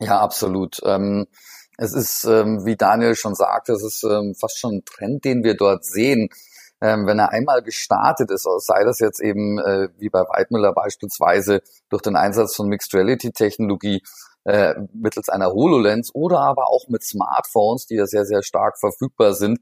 Ja, 0.00 0.20
absolut. 0.20 0.80
Ähm, 0.84 1.26
es 1.76 1.92
ist, 1.92 2.24
ähm, 2.24 2.64
wie 2.64 2.76
Daniel 2.76 3.14
schon 3.14 3.34
sagte, 3.34 3.72
es 3.72 3.84
ist 3.84 4.02
ähm, 4.02 4.34
fast 4.34 4.58
schon 4.58 4.76
ein 4.76 4.84
Trend, 4.84 5.24
den 5.24 5.44
wir 5.44 5.54
dort 5.54 5.84
sehen 5.84 6.30
ähm, 6.86 7.06
wenn 7.06 7.18
er 7.18 7.32
einmal 7.32 7.62
gestartet 7.62 8.30
ist, 8.30 8.46
sei 8.58 8.84
das 8.84 9.00
jetzt 9.00 9.20
eben 9.20 9.58
äh, 9.58 9.88
wie 9.98 10.08
bei 10.08 10.20
Weidmüller 10.20 10.72
beispielsweise 10.72 11.62
durch 11.88 12.02
den 12.02 12.14
Einsatz 12.14 12.54
von 12.54 12.68
Mixed 12.68 12.94
Reality 12.94 13.32
Technologie 13.32 14.02
äh, 14.44 14.74
mittels 14.94 15.28
einer 15.28 15.52
HoloLens 15.52 16.14
oder 16.14 16.38
aber 16.38 16.70
auch 16.70 16.86
mit 16.88 17.02
Smartphones, 17.02 17.86
die 17.86 17.96
ja 17.96 18.06
sehr, 18.06 18.24
sehr 18.24 18.44
stark 18.44 18.78
verfügbar 18.78 19.34
sind, 19.34 19.58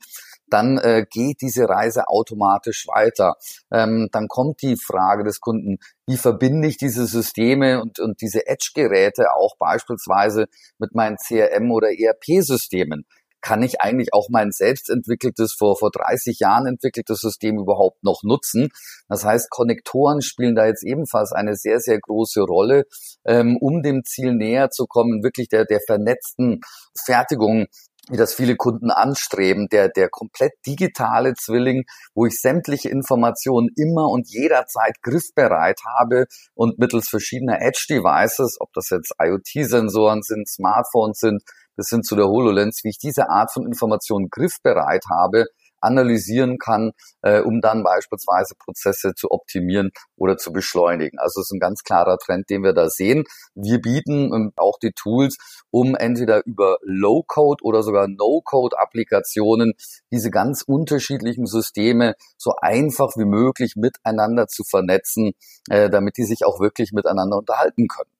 dann 0.46 0.76
äh, 0.76 1.06
geht 1.08 1.40
diese 1.40 1.66
Reise 1.66 2.08
automatisch 2.08 2.86
weiter. 2.86 3.36
Ähm, 3.72 4.08
dann 4.12 4.28
kommt 4.28 4.60
die 4.60 4.76
Frage 4.76 5.24
des 5.24 5.40
Kunden, 5.40 5.78
wie 6.06 6.18
verbinde 6.18 6.68
ich 6.68 6.76
diese 6.76 7.06
Systeme 7.06 7.80
und, 7.80 7.98
und 7.98 8.20
diese 8.20 8.46
Edge-Geräte 8.46 9.32
auch 9.32 9.56
beispielsweise 9.56 10.46
mit 10.78 10.94
meinen 10.94 11.16
CRM- 11.16 11.72
oder 11.72 11.88
ERP-Systemen? 11.88 13.06
Kann 13.44 13.62
ich 13.62 13.82
eigentlich 13.82 14.14
auch 14.14 14.28
mein 14.30 14.52
selbst 14.52 14.88
entwickeltes, 14.88 15.52
vor, 15.52 15.76
vor 15.76 15.90
30 15.90 16.38
Jahren 16.38 16.66
entwickeltes 16.66 17.20
System 17.20 17.58
überhaupt 17.58 18.02
noch 18.02 18.22
nutzen? 18.22 18.70
Das 19.06 19.22
heißt, 19.22 19.50
Konnektoren 19.50 20.22
spielen 20.22 20.54
da 20.54 20.64
jetzt 20.64 20.82
ebenfalls 20.82 21.32
eine 21.32 21.54
sehr, 21.54 21.78
sehr 21.78 22.00
große 22.00 22.40
Rolle, 22.40 22.84
ähm, 23.26 23.58
um 23.60 23.82
dem 23.82 24.02
Ziel 24.02 24.32
näher 24.32 24.70
zu 24.70 24.86
kommen, 24.86 25.22
wirklich 25.22 25.48
der, 25.48 25.66
der 25.66 25.80
vernetzten 25.86 26.62
Fertigung 27.04 27.66
wie 28.10 28.18
das 28.18 28.34
viele 28.34 28.56
Kunden 28.56 28.90
anstreben, 28.90 29.68
der, 29.70 29.88
der 29.88 30.10
komplett 30.10 30.52
digitale 30.66 31.32
Zwilling, 31.34 31.84
wo 32.14 32.26
ich 32.26 32.38
sämtliche 32.38 32.90
Informationen 32.90 33.70
immer 33.76 34.10
und 34.10 34.28
jederzeit 34.28 35.00
griffbereit 35.02 35.80
habe 35.98 36.26
und 36.54 36.78
mittels 36.78 37.08
verschiedener 37.08 37.62
Edge-Devices, 37.62 38.58
ob 38.60 38.74
das 38.74 38.90
jetzt 38.90 39.14
IoT-Sensoren 39.18 40.20
sind, 40.22 40.46
Smartphones 40.48 41.18
sind, 41.18 41.42
bis 41.76 41.88
hin 41.88 42.02
zu 42.02 42.16
der 42.16 42.26
HoloLens, 42.26 42.80
wie 42.84 42.90
ich 42.90 42.98
diese 42.98 43.28
Art 43.28 43.52
von 43.52 43.66
Informationen 43.66 44.28
griffbereit 44.30 45.04
habe, 45.10 45.46
analysieren 45.84 46.58
kann, 46.58 46.92
äh, 47.22 47.40
um 47.40 47.60
dann 47.60 47.84
beispielsweise 47.84 48.54
Prozesse 48.58 49.12
zu 49.14 49.30
optimieren 49.30 49.90
oder 50.16 50.36
zu 50.36 50.52
beschleunigen. 50.52 51.18
Also 51.18 51.40
es 51.40 51.48
ist 51.48 51.52
ein 51.52 51.60
ganz 51.60 51.82
klarer 51.82 52.18
Trend, 52.18 52.50
den 52.50 52.62
wir 52.62 52.72
da 52.72 52.88
sehen. 52.88 53.24
Wir 53.54 53.80
bieten 53.80 54.32
ähm, 54.34 54.52
auch 54.56 54.78
die 54.82 54.92
Tools, 54.92 55.36
um 55.70 55.94
entweder 55.94 56.44
über 56.46 56.78
Low-Code 56.82 57.62
oder 57.62 57.82
sogar 57.82 58.08
No-Code-Applikationen 58.08 59.74
diese 60.10 60.30
ganz 60.30 60.62
unterschiedlichen 60.66 61.46
Systeme 61.46 62.14
so 62.38 62.52
einfach 62.60 63.10
wie 63.16 63.26
möglich 63.26 63.74
miteinander 63.76 64.46
zu 64.48 64.64
vernetzen, 64.64 65.32
äh, 65.68 65.90
damit 65.90 66.16
die 66.16 66.24
sich 66.24 66.44
auch 66.46 66.60
wirklich 66.60 66.92
miteinander 66.92 67.36
unterhalten 67.38 67.88
können. 67.88 68.13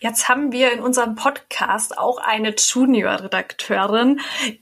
Jetzt 0.00 0.28
haben 0.28 0.52
wir 0.52 0.72
in 0.72 0.80
unserem 0.80 1.14
Podcast 1.14 1.96
auch 1.96 2.18
eine 2.18 2.54
Junior-Redakteurin, 2.56 4.20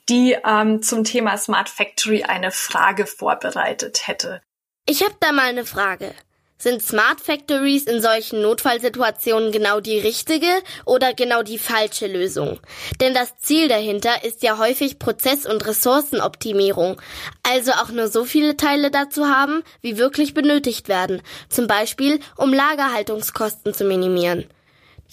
die 0.09 0.37
ähm, 0.45 0.83
zum 0.83 1.05
Thema 1.05 1.37
Smart 1.37 1.69
Factory 1.69 2.23
eine 2.25 2.51
Frage 2.51 3.07
vorbereitet 3.07 4.07
hätte. 4.07 4.43
Ich 4.87 5.03
habe 5.03 5.15
da 5.21 5.33
mal 5.33 5.49
eine 5.49 5.65
Frage. 5.65 6.15
Sind 6.63 6.81
Smart 6.81 7.21
Factories 7.21 7.87
in 7.89 8.01
solchen 8.01 8.41
Notfallsituationen 8.41 9.51
genau 9.51 9.81
die 9.81 9.99
richtige 9.99 10.47
oder 10.85 11.13
genau 11.13 11.43
die 11.43 11.59
falsche 11.59 12.07
Lösung? 12.07 12.61
Denn 13.01 13.15
das 13.15 13.37
Ziel 13.39 13.67
dahinter 13.67 14.23
ist 14.23 14.45
ja 14.45 14.59
häufig 14.59 15.01
Prozess- 15.01 15.45
und 15.45 15.67
Ressourcenoptimierung, 15.67 17.03
also 17.43 17.73
auch 17.73 17.89
nur 17.89 18.07
so 18.07 18.25
viele 18.25 18.57
Teile 18.57 18.93
dazu 18.93 19.27
haben, 19.27 19.65
wie 19.81 19.99
wirklich 19.99 20.35
benötigt 20.35 20.89
werden, 20.89 21.23
zum 21.49 21.67
Beispiel 21.67 22.21
um 22.37 22.55
Lagerhaltungskosten 22.55 23.75
zu 23.75 23.83
minimieren. 23.83 24.49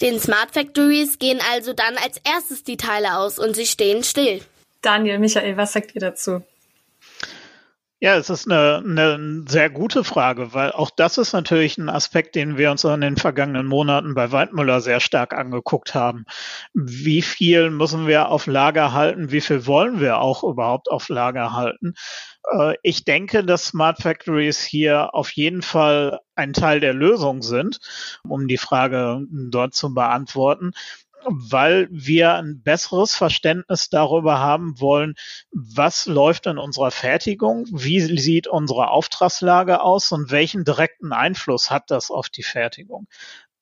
Den 0.00 0.18
Smart 0.18 0.52
Factories 0.52 1.18
gehen 1.18 1.40
also 1.52 1.72
dann 1.74 1.96
als 1.96 2.20
erstes 2.24 2.64
die 2.64 2.76
Teile 2.76 3.18
aus 3.18 3.38
und 3.38 3.54
sie 3.54 3.66
stehen 3.66 4.02
still. 4.02 4.40
Daniel, 4.80 5.18
Michael, 5.18 5.56
was 5.58 5.74
sagt 5.74 5.94
ihr 5.94 6.00
dazu? 6.00 6.42
Ja, 8.02 8.16
es 8.16 8.30
ist 8.30 8.50
eine, 8.50 8.78
eine 8.82 9.44
sehr 9.46 9.68
gute 9.68 10.04
Frage, 10.04 10.54
weil 10.54 10.72
auch 10.72 10.88
das 10.88 11.18
ist 11.18 11.34
natürlich 11.34 11.76
ein 11.76 11.90
Aspekt, 11.90 12.34
den 12.34 12.56
wir 12.56 12.70
uns 12.70 12.82
in 12.84 13.02
den 13.02 13.18
vergangenen 13.18 13.66
Monaten 13.66 14.14
bei 14.14 14.32
Waldmüller 14.32 14.80
sehr 14.80 15.00
stark 15.00 15.34
angeguckt 15.34 15.94
haben. 15.94 16.24
Wie 16.72 17.20
viel 17.20 17.68
müssen 17.68 18.06
wir 18.06 18.30
auf 18.30 18.46
Lager 18.46 18.94
halten? 18.94 19.30
Wie 19.32 19.42
viel 19.42 19.66
wollen 19.66 20.00
wir 20.00 20.18
auch 20.18 20.42
überhaupt 20.44 20.90
auf 20.90 21.10
Lager 21.10 21.52
halten? 21.52 21.92
Äh, 22.50 22.76
ich 22.82 23.04
denke, 23.04 23.44
dass 23.44 23.66
Smart 23.66 23.98
Factories 24.00 24.62
hier 24.62 25.14
auf 25.14 25.30
jeden 25.32 25.60
Fall 25.60 26.20
ein 26.34 26.54
Teil 26.54 26.80
der 26.80 26.94
Lösung 26.94 27.42
sind, 27.42 27.80
um 28.26 28.48
die 28.48 28.56
Frage 28.56 29.26
dort 29.30 29.74
zu 29.74 29.92
beantworten 29.92 30.72
weil 31.26 31.88
wir 31.90 32.34
ein 32.34 32.62
besseres 32.62 33.14
Verständnis 33.14 33.88
darüber 33.88 34.38
haben 34.38 34.80
wollen, 34.80 35.14
was 35.52 36.06
läuft 36.06 36.46
in 36.46 36.58
unserer 36.58 36.90
Fertigung, 36.90 37.66
wie 37.70 38.00
sieht 38.00 38.46
unsere 38.46 38.88
Auftragslage 38.88 39.80
aus 39.82 40.12
und 40.12 40.30
welchen 40.30 40.64
direkten 40.64 41.12
Einfluss 41.12 41.70
hat 41.70 41.90
das 41.90 42.10
auf 42.10 42.28
die 42.28 42.42
Fertigung. 42.42 43.06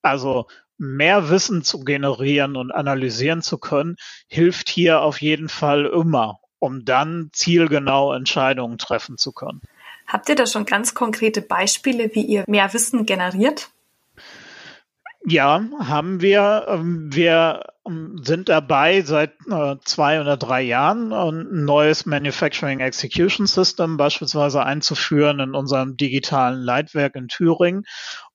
Also 0.01 0.47
mehr 0.77 1.29
Wissen 1.29 1.63
zu 1.63 1.81
generieren 1.81 2.55
und 2.55 2.71
analysieren 2.71 3.41
zu 3.41 3.57
können, 3.57 3.97
hilft 4.27 4.69
hier 4.69 5.01
auf 5.01 5.21
jeden 5.21 5.49
Fall 5.49 5.85
immer, 5.85 6.39
um 6.57 6.85
dann 6.85 7.29
zielgenau 7.33 8.13
Entscheidungen 8.13 8.77
treffen 8.77 9.17
zu 9.17 9.33
können. 9.33 9.61
Habt 10.07 10.29
ihr 10.29 10.35
da 10.35 10.47
schon 10.47 10.65
ganz 10.65 10.95
konkrete 10.95 11.41
Beispiele, 11.41 12.15
wie 12.15 12.25
ihr 12.25 12.43
mehr 12.47 12.73
Wissen 12.73 13.05
generiert? 13.05 13.69
Ja, 15.25 15.61
haben 15.79 16.21
wir. 16.21 16.65
Ähm, 16.69 17.13
wir 17.13 17.65
ähm, 17.85 18.21
sind 18.23 18.47
dabei 18.47 19.01
seit 19.01 19.33
äh, 19.51 19.75
zwei 19.83 20.21
oder 20.21 20.37
drei 20.37 20.61
Jahren 20.61 21.11
ein 21.11 21.65
neues 21.65 22.05
Manufacturing 22.05 22.79
Execution 22.79 23.45
System 23.45 23.97
beispielsweise 23.97 24.63
einzuführen 24.63 25.39
in 25.41 25.55
unserem 25.55 25.97
digitalen 25.97 26.61
Leitwerk 26.61 27.15
in 27.15 27.27
Thüringen 27.27 27.83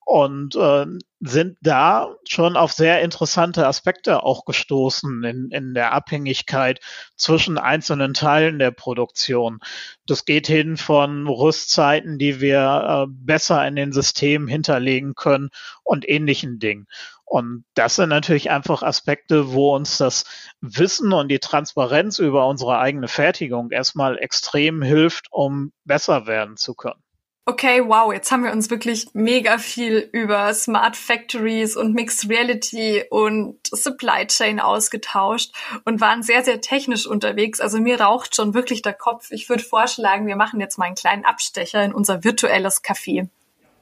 und 0.04 0.54
äh, 0.56 0.86
sind 1.20 1.56
da 1.62 2.14
schon 2.28 2.56
auf 2.56 2.72
sehr 2.72 3.00
interessante 3.00 3.66
Aspekte 3.66 4.22
auch 4.22 4.44
gestoßen 4.44 5.24
in, 5.24 5.50
in 5.50 5.74
der 5.74 5.92
Abhängigkeit 5.92 6.80
zwischen 7.16 7.56
einzelnen 7.56 8.12
Teilen 8.12 8.58
der 8.58 8.70
Produktion. 8.70 9.60
Das 10.06 10.26
geht 10.26 10.46
hin 10.46 10.76
von 10.76 11.26
Rüstzeiten, 11.26 12.18
die 12.18 12.40
wir 12.40 13.06
äh, 13.08 13.10
besser 13.10 13.66
in 13.66 13.76
den 13.76 13.92
Systemen 13.92 14.48
hinterlegen 14.48 15.14
können 15.14 15.48
und 15.82 16.08
ähnlichen 16.08 16.58
Dingen. 16.58 16.86
Und 17.24 17.64
das 17.74 17.96
sind 17.96 18.10
natürlich 18.10 18.50
einfach 18.50 18.82
Aspekte, 18.82 19.52
wo 19.52 19.74
uns 19.74 19.96
das 19.96 20.24
Wissen 20.60 21.12
und 21.12 21.28
die 21.28 21.38
Transparenz 21.38 22.18
über 22.18 22.46
unsere 22.46 22.78
eigene 22.78 23.08
Fertigung 23.08 23.70
erstmal 23.70 24.18
extrem 24.18 24.82
hilft, 24.82 25.28
um 25.30 25.72
besser 25.84 26.26
werden 26.26 26.56
zu 26.58 26.74
können. 26.74 27.03
Okay, 27.46 27.82
wow, 27.86 28.10
jetzt 28.10 28.32
haben 28.32 28.42
wir 28.42 28.52
uns 28.52 28.70
wirklich 28.70 29.08
mega 29.12 29.58
viel 29.58 30.08
über 30.12 30.54
Smart 30.54 30.96
Factories 30.96 31.76
und 31.76 31.92
Mixed 31.92 32.30
Reality 32.30 33.04
und 33.10 33.58
Supply 33.66 34.26
Chain 34.26 34.60
ausgetauscht 34.60 35.52
und 35.84 36.00
waren 36.00 36.22
sehr, 36.22 36.42
sehr 36.42 36.62
technisch 36.62 37.06
unterwegs. 37.06 37.60
Also 37.60 37.80
mir 37.80 38.00
raucht 38.00 38.34
schon 38.34 38.54
wirklich 38.54 38.80
der 38.80 38.94
Kopf. 38.94 39.30
Ich 39.30 39.50
würde 39.50 39.62
vorschlagen, 39.62 40.26
wir 40.26 40.36
machen 40.36 40.58
jetzt 40.58 40.78
mal 40.78 40.86
einen 40.86 40.94
kleinen 40.94 41.26
Abstecher 41.26 41.84
in 41.84 41.92
unser 41.92 42.24
virtuelles 42.24 42.82
Café 42.82 43.28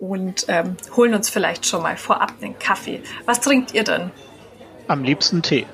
und 0.00 0.46
ähm, 0.48 0.76
holen 0.96 1.14
uns 1.14 1.30
vielleicht 1.30 1.64
schon 1.64 1.82
mal 1.82 1.96
vorab 1.96 2.36
den 2.40 2.58
Kaffee. 2.58 3.00
Was 3.26 3.40
trinkt 3.40 3.74
ihr 3.74 3.84
denn? 3.84 4.10
Am 4.88 5.04
liebsten 5.04 5.40
Tee. 5.40 5.66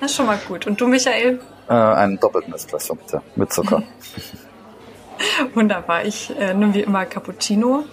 das 0.00 0.12
ist 0.12 0.16
schon 0.16 0.26
mal 0.26 0.38
gut. 0.46 0.68
Und 0.68 0.80
du, 0.80 0.86
Michael? 0.86 1.40
Äh, 1.68 1.72
einen 1.72 2.20
doppelten 2.20 2.54
Espresso 2.54 2.94
bitte, 2.94 3.22
mit 3.34 3.52
Zucker. 3.52 3.82
Wunderbar. 5.54 6.04
Ich 6.04 6.30
äh, 6.38 6.54
nehme 6.54 6.74
wie 6.74 6.80
immer 6.80 7.06
Cappuccino. 7.06 7.84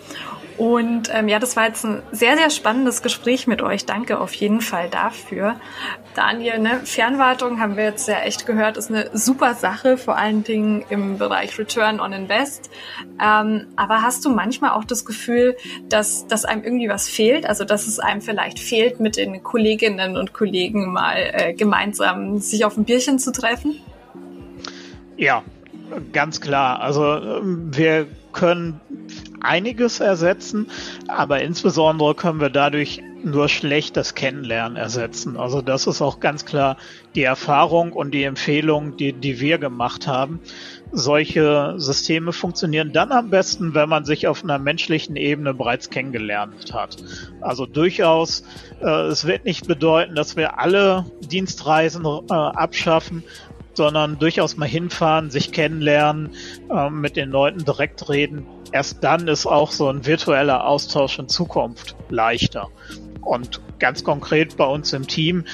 Und 0.58 1.10
ähm, 1.14 1.28
ja, 1.28 1.40
das 1.40 1.58
war 1.58 1.68
jetzt 1.68 1.84
ein 1.84 2.02
sehr, 2.12 2.38
sehr 2.38 2.50
spannendes 2.50 3.02
Gespräch 3.02 3.46
mit 3.46 3.62
euch. 3.62 3.86
Danke 3.86 4.20
auf 4.20 4.34
jeden 4.34 4.62
Fall 4.62 4.90
dafür. 4.90 5.60
Daniel, 6.16 6.60
ne, 6.60 6.80
Fernwartung 6.86 7.60
haben 7.60 7.76
wir 7.76 7.84
jetzt 7.84 8.08
ja 8.08 8.20
echt 8.20 8.46
gehört, 8.46 8.78
ist 8.78 8.90
eine 8.90 9.10
super 9.12 9.54
Sache, 9.54 9.98
vor 9.98 10.16
allen 10.18 10.46
Dingen 10.46 10.86
im 10.90 11.18
Bereich 11.18 11.60
Return 11.60 12.00
on 12.00 12.14
Invest. 12.14 12.70
Ähm, 13.22 13.68
aber 13.76 14.02
hast 14.02 14.24
du 14.24 14.30
manchmal 14.30 14.72
auch 14.72 14.86
das 14.86 15.04
Gefühl, 15.04 15.58
dass, 15.90 16.26
dass 16.28 16.46
einem 16.46 16.64
irgendwie 16.64 16.88
was 16.88 17.10
fehlt? 17.10 17.46
Also 17.46 17.66
dass 17.66 17.86
es 17.86 18.00
einem 18.00 18.22
vielleicht 18.22 18.60
fehlt, 18.60 19.02
mit 19.02 19.18
den 19.18 19.44
Kolleginnen 19.44 20.16
und 20.16 20.32
Kollegen 20.32 20.94
mal 20.94 21.18
äh, 21.34 21.54
gemeinsam 21.54 22.40
sich 22.40 22.64
auf 22.64 22.78
ein 22.78 22.86
Bierchen 22.86 23.20
zu 23.20 23.34
treffen? 23.34 23.82
Ja, 25.18 25.44
Ganz 26.12 26.42
klar. 26.42 26.80
Also 26.80 27.16
ähm, 27.16 27.76
wir 27.76 28.08
können 28.32 28.82
einiges 29.42 30.00
ersetzen, 30.00 30.68
aber 31.08 31.42
insbesondere 31.42 32.16
können 32.16 32.40
wir 32.42 32.50
dadurch 32.50 33.02
nur 33.24 33.50
schlecht 33.50 33.98
das 33.98 34.14
Kennenlernen 34.14 34.78
ersetzen. 34.78 35.38
Also 35.38 35.62
das 35.62 35.88
ist 35.88 36.02
auch 36.02 36.20
ganz 36.20 36.46
klar 36.46 36.78
die 37.16 37.24
Erfahrung 37.24 37.92
und 37.92 38.12
die 38.12 38.24
Empfehlung, 38.24 38.98
die, 38.98 39.14
die 39.14 39.40
wir 39.40 39.58
gemacht 39.58 40.06
haben. 40.08 40.40
Solche 40.92 41.74
Systeme 41.78 42.34
funktionieren 42.34 42.94
dann 42.94 43.12
am 43.12 43.32
besten, 43.32 43.74
wenn 43.74 43.90
man 43.90 44.06
sich 44.06 44.28
auf 44.28 44.44
einer 44.44 44.60
menschlichen 44.60 45.16
Ebene 45.16 45.54
bereits 45.54 45.90
kennengelernt 45.90 46.72
hat. 46.74 46.98
Also 47.42 47.66
durchaus, 47.66 48.44
äh, 48.82 49.08
es 49.08 49.26
wird 49.26 49.46
nicht 49.46 49.68
bedeuten, 49.68 50.14
dass 50.14 50.36
wir 50.36 50.60
alle 50.60 51.06
Dienstreisen 51.22 52.06
äh, 52.06 52.34
abschaffen, 52.34 53.24
sondern 53.78 54.20
durchaus 54.20 54.58
mal 54.58 54.68
hinfahren, 54.68 55.30
sich 55.32 55.52
kennenlernen, 55.52 56.32
äh, 56.70 56.90
mit 56.90 57.16
den 57.16 57.30
Leuten 57.30 57.64
direkt 57.64 58.10
reden. 58.10 58.46
Erst 58.72 59.04
dann 59.04 59.28
ist 59.28 59.46
auch 59.46 59.72
so 59.72 59.90
ein 59.90 60.06
virtueller 60.06 60.68
Austausch 60.68 61.20
in 61.20 61.28
Zukunft 61.28 61.96
leichter. 62.10 62.70
Und 63.22 63.62
ganz 63.80 64.04
konkret 64.04 64.58
bei 64.58 64.66
uns 64.66 64.94
im 64.94 65.08
Team 65.08 65.46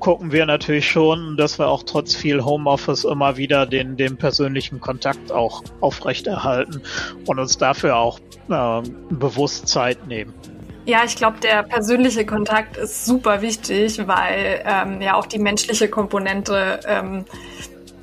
gucken 0.00 0.32
wir 0.32 0.46
natürlich 0.46 0.88
schon, 0.88 1.36
dass 1.36 1.58
wir 1.58 1.68
auch 1.68 1.82
trotz 1.82 2.14
viel 2.14 2.44
Homeoffice 2.44 3.04
immer 3.04 3.36
wieder 3.36 3.66
den, 3.66 3.96
den 3.96 4.16
persönlichen 4.16 4.80
Kontakt 4.80 5.30
auch 5.30 5.62
aufrechterhalten 5.80 6.82
und 7.26 7.38
uns 7.38 7.58
dafür 7.58 7.96
auch 7.96 8.18
äh, 8.48 8.82
bewusst 9.10 9.68
Zeit 9.68 10.06
nehmen. 10.06 10.32
Ja, 10.88 11.04
ich 11.04 11.16
glaube, 11.16 11.38
der 11.40 11.64
persönliche 11.64 12.24
Kontakt 12.24 12.78
ist 12.78 13.04
super 13.04 13.42
wichtig, 13.42 13.98
weil 14.06 14.64
ähm, 14.64 15.02
ja 15.02 15.16
auch 15.16 15.26
die 15.26 15.38
menschliche 15.38 15.86
Komponente 15.90 16.80
ähm, 16.88 17.26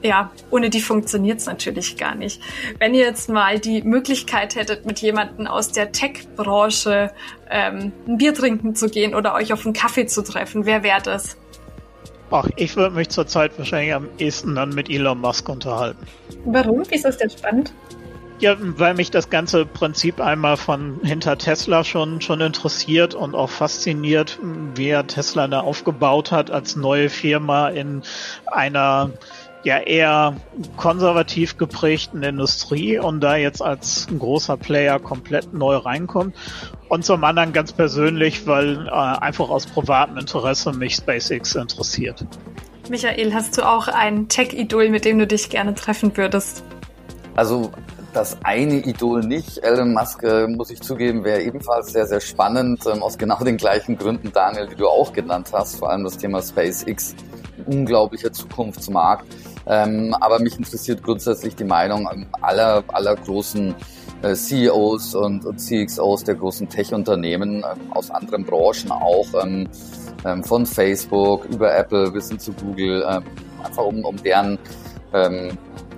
ja, 0.03 0.29
ohne 0.51 0.69
die 0.69 0.81
funktioniert 0.81 1.39
es 1.39 1.47
natürlich 1.47 1.97
gar 1.97 2.13
nicht. 2.13 2.39
Wenn 2.77 2.93
ihr 2.93 3.03
jetzt 3.03 3.27
mal 3.27 3.57
die 3.57 3.81
Möglichkeit 3.81 4.55
hättet, 4.55 4.85
mit 4.85 4.99
jemandem 4.99 5.47
aus 5.47 5.71
der 5.71 5.93
Tech-Branche 5.93 7.09
ähm, 7.49 7.91
ein 8.07 8.19
Bier 8.19 8.35
trinken 8.35 8.75
zu 8.75 8.87
gehen 8.87 9.15
oder 9.15 9.33
euch 9.33 9.51
auf 9.51 9.65
einen 9.65 9.73
Kaffee 9.73 10.05
zu 10.05 10.21
treffen, 10.21 10.67
wer 10.67 10.83
wäre 10.83 11.01
das? 11.01 11.37
Ach, 12.29 12.47
ich 12.55 12.75
würde 12.75 12.93
mich 12.93 13.09
zurzeit 13.09 13.57
wahrscheinlich 13.57 13.95
am 13.95 14.09
ehesten 14.19 14.53
dann 14.53 14.69
mit 14.69 14.91
Elon 14.91 15.21
Musk 15.21 15.49
unterhalten. 15.49 16.05
Warum? 16.45 16.83
Wieso 16.89 17.07
ist 17.07 17.19
das 17.19 17.33
spannend? 17.33 17.73
Ja, 18.39 18.57
weil 18.59 18.95
mich 18.95 19.11
das 19.11 19.29
ganze 19.29 19.65
Prinzip 19.65 20.19
einmal 20.19 20.57
von 20.57 20.99
hinter 21.03 21.37
Tesla 21.37 21.85
schon, 21.85 22.19
schon 22.19 22.41
interessiert 22.41 23.15
und 23.15 23.33
auch 23.33 23.49
fasziniert, 23.49 24.39
wie 24.75 24.89
er 24.89 25.07
Tesla 25.07 25.47
da 25.47 25.61
aufgebaut 25.61 26.31
hat 26.31 26.51
als 26.51 26.75
neue 26.75 27.09
Firma 27.09 27.69
in 27.69 28.03
einer 28.47 29.11
ja 29.63 29.79
eher 29.79 30.35
konservativ 30.77 31.57
geprägten 31.57 32.21
Industrie 32.23 32.99
und 32.99 33.21
da 33.21 33.35
jetzt 33.35 33.61
als 33.61 34.07
großer 34.17 34.57
Player 34.57 34.99
komplett 34.99 35.53
neu 35.53 35.77
reinkommt. 35.77 36.35
Und 36.87 37.03
zum 37.03 37.23
anderen 37.23 37.51
ganz 37.51 37.73
persönlich, 37.73 38.45
weil 38.45 38.85
äh, 38.87 38.91
einfach 38.91 39.49
aus 39.49 39.65
privatem 39.65 40.17
Interesse 40.17 40.71
mich 40.71 40.95
SpaceX 40.95 41.55
interessiert. 41.55 42.25
Michael, 42.89 43.33
hast 43.33 43.57
du 43.57 43.67
auch 43.67 43.87
ein 43.87 44.27
Tech-Idol, 44.27 44.89
mit 44.89 45.03
dem 45.05 45.17
du 45.17 45.25
dich 45.25 45.49
gerne 45.49 45.73
treffen 45.73 46.15
würdest? 46.15 46.63
Also 47.35 47.71
das 48.15 48.37
eine 48.43 48.75
Idol 48.75 49.21
nicht. 49.21 49.57
Elon 49.63 49.93
Musk, 49.93 50.23
äh, 50.23 50.47
muss 50.47 50.69
ich 50.69 50.81
zugeben, 50.81 51.23
wäre 51.25 51.41
ebenfalls 51.41 51.91
sehr, 51.91 52.07
sehr 52.07 52.21
spannend, 52.21 52.83
ähm, 52.85 53.03
aus 53.03 53.17
genau 53.17 53.43
den 53.43 53.57
gleichen 53.57 53.97
Gründen, 53.97 54.31
Daniel, 54.31 54.67
die 54.67 54.75
du 54.75 54.87
auch 54.87 55.11
genannt 55.11 55.49
hast, 55.51 55.77
vor 55.77 55.89
allem 55.89 56.05
das 56.05 56.17
Thema 56.17 56.41
SpaceX, 56.41 57.13
unglaublicher 57.65 58.31
Zukunftsmarkt. 58.31 59.25
Ähm, 59.67 60.15
aber 60.19 60.39
mich 60.39 60.57
interessiert 60.57 61.03
grundsätzlich 61.03 61.55
die 61.55 61.65
Meinung 61.65 62.07
aller, 62.41 62.83
aller 62.87 63.15
großen 63.15 63.75
äh, 64.21 64.33
CEOs 64.33 65.15
und, 65.15 65.59
CXOs 65.59 66.23
der 66.23 66.35
großen 66.35 66.69
Tech-Unternehmen 66.69 67.57
ähm, 67.57 67.91
aus 67.91 68.11
anderen 68.11 68.45
Branchen 68.45 68.91
auch, 68.91 69.27
ähm, 69.43 69.67
von 70.43 70.65
Facebook 70.65 71.45
über 71.45 71.75
Apple 71.75 72.09
bis 72.09 72.29
hin 72.29 72.39
zu 72.39 72.51
Google, 72.53 73.05
einfach 73.05 73.83
um, 73.85 74.03
um 74.03 74.15
deren 74.23 74.57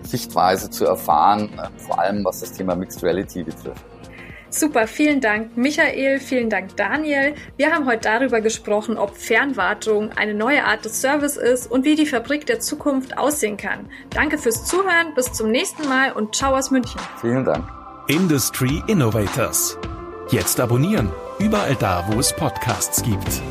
Sichtweise 0.09 0.69
zu 0.69 0.85
erfahren, 0.85 1.49
äh, 1.57 1.79
vor 1.79 1.99
allem 1.99 2.23
was 2.25 2.39
das 2.39 2.53
Thema 2.53 2.75
Mixed 2.75 3.03
Reality 3.03 3.43
betrifft. 3.43 3.83
Super, 4.49 4.87
vielen 4.87 5.19
Dank 5.19 5.57
Michael, 5.57 6.19
vielen 6.19 6.49
Dank 6.49 6.75
Daniel. 6.77 7.35
Wir 7.57 7.73
haben 7.73 7.85
heute 7.85 8.01
darüber 8.03 8.39
gesprochen, 8.41 8.97
ob 8.97 9.15
Fernwartung 9.15 10.11
eine 10.13 10.33
neue 10.33 10.63
Art 10.63 10.85
des 10.85 11.01
Service 11.01 11.35
ist 11.35 11.69
und 11.69 11.83
wie 11.83 11.95
die 11.95 12.05
Fabrik 12.05 12.45
der 12.45 12.59
Zukunft 12.59 13.17
aussehen 13.17 13.57
kann. 13.57 13.89
Danke 14.09 14.37
fürs 14.37 14.65
Zuhören, 14.65 15.13
bis 15.15 15.33
zum 15.33 15.51
nächsten 15.51 15.87
Mal 15.89 16.13
und 16.13 16.35
ciao 16.35 16.55
aus 16.55 16.71
München. 16.71 16.99
Vielen 17.19 17.43
Dank. 17.43 17.67
Industry 18.07 18.81
Innovators. 18.87 19.77
Jetzt 20.31 20.59
abonnieren, 20.59 21.11
überall 21.39 21.75
da, 21.75 22.05
wo 22.09 22.19
es 22.19 22.33
Podcasts 22.33 23.03
gibt. 23.03 23.41